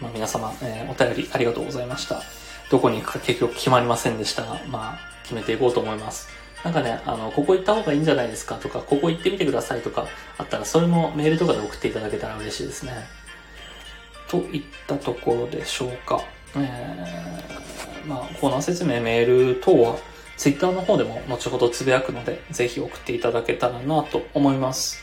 [0.00, 2.22] まあ、皆様、えーお便りありがとうございました。
[2.70, 6.28] どこに行くか結局決まりませんでしたが、まあ、決めていこうと思います。
[6.64, 10.06] なんかね、あの、ここ行った方がいいんじゃないですかとか、ここ行ってみてくださいとか、
[10.38, 13.06] あったら、それもメールとかで送っていただけたら嬉しいですね。
[14.28, 16.24] といったところでしょうか。
[16.56, 19.96] えー、まあ、コーナー説明、メール等は、
[20.36, 25.02] ツイッターの方でも後ほどつぶやくので、ぜひ送っていただけたらなと思います。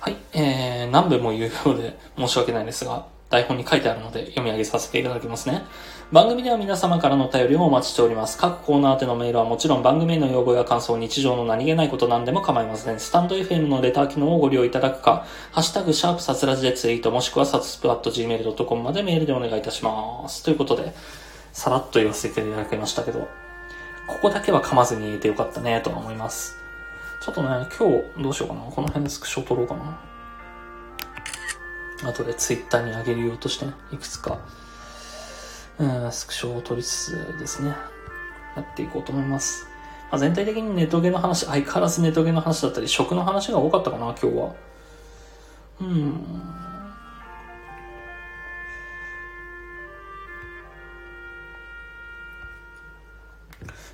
[0.00, 5.62] はい、えー、何べも言うようで申し訳ないですが、台本に書いてあるので読み上げさせていただきますね。
[6.10, 8.36] 番組では皆様からのお便りをお待ちしております。
[8.36, 12.98] 各コーナー宛てのメールはもちろん番組への要望や感想、日常の何気ないこと何でも構いません。
[12.98, 20.42] スタンド FM のレター機能をご利用いただくか、ハッシュタグ、シャープサツラジでツイート、もしくはサツスプラット .gmail.com までメールでお願いいたします。
[20.42, 20.92] ということで、
[21.52, 23.28] さらっと言わせていただきましたけど、
[24.08, 26.56] ここだけは噛まずに言えてよかったね、と思います。
[27.24, 27.48] ちょっとね、
[27.78, 28.62] 今日どうしようかな。
[28.62, 30.09] この辺でスクショ撮ろうかな。
[32.04, 34.38] 後でツイッターに上げるようとして、ね、いくつか、
[35.78, 37.70] うん、スクショを撮りつつですね、
[38.56, 39.66] やっていこうと思います。
[40.10, 44.54] まあ、全体的にネトゲの話、相変わらずネトゲの話だったり、食の話が多かったかな、今日は。
[45.80, 46.26] うん。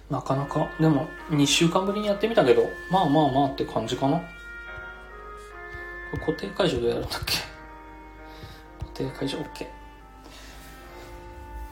[0.09, 4.21] なかなか、でも、2週間ぶりにやってみたけど、まあまあまあって感じかな。
[6.21, 7.56] 固定解除でやるんだっけ？
[8.97, 9.67] 定解除 OK。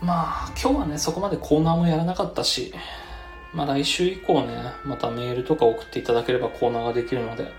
[0.01, 2.75] まあ、今日はね、そこまでコーナーもやらなかったし、
[3.55, 7.51] まあ来週以降ね、またメールとか送っていただければコーナーができるので、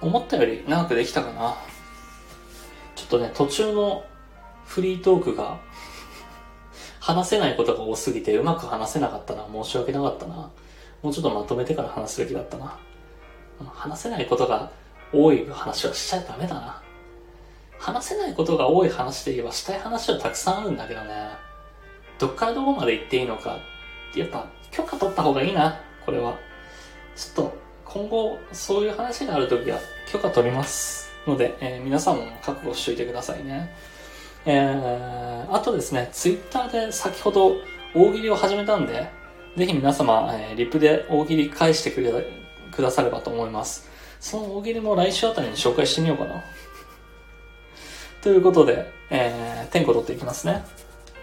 [0.00, 1.56] 思ったより長くできたかな。
[2.94, 4.04] ちょっとね、途中の
[4.64, 5.58] フリートークが、
[7.00, 9.46] 話せないことが多すぎてうまく話せなかったな。
[9.50, 10.50] 申し訳なかったな。
[11.02, 12.78] もうちょっとまとめてから話すべきだったな。
[13.72, 14.70] 話せないことが
[15.12, 16.82] 多い話はしちゃダメだな。
[17.78, 21.30] 話せないことが多い話で言えばしたい話はたくさんあるんだけどね。
[22.18, 23.58] どっからどこまで行っていいのか。
[24.16, 25.80] やっぱ許可取った方がいいな。
[26.04, 26.38] これは。
[27.14, 29.78] ちょっと今後そういう話があるときは
[30.10, 31.08] 許可取ります。
[31.26, 33.74] ので、えー皆さんも覚悟しといてくださいね。
[34.46, 37.56] えー、あとですね、ツイッターで先ほど
[37.94, 39.10] 大喜利を始めたんで、
[39.56, 42.12] ぜひ皆様、えーリプで大喜利返してくれ
[42.72, 43.88] くださればと思います。
[44.20, 46.42] その大喜利も来週あたりに紹介してみようかな。
[48.22, 50.64] ということで、えー、点呼取っていきますね。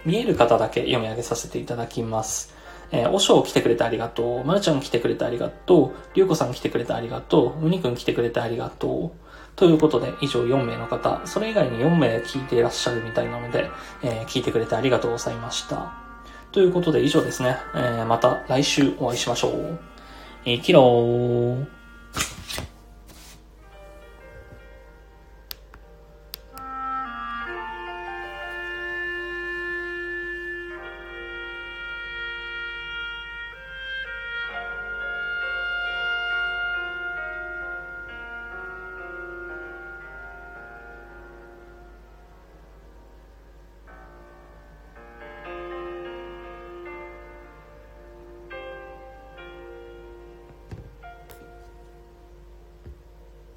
[0.04, 2.54] 見える方だけ読み上げさせていただきます。
[2.92, 4.44] えー、おしょう来てくれてありがとう。
[4.44, 5.92] まるちゃん来てくれてありがとう。
[6.14, 7.66] りゅうこさん来てくれてありがとう。
[7.66, 9.26] うにくん来てくれてありがとう。
[9.56, 13.70] ということで、以上4名の方、それ以外に4名聞いていらっしゃるみたいなので、
[14.02, 15.92] えー聞いてくれてありがとうございました。
[16.52, 17.56] ということで以上ですね。
[17.74, 19.78] えーまた来週お会いしましょう。
[20.44, 21.75] 生きろー。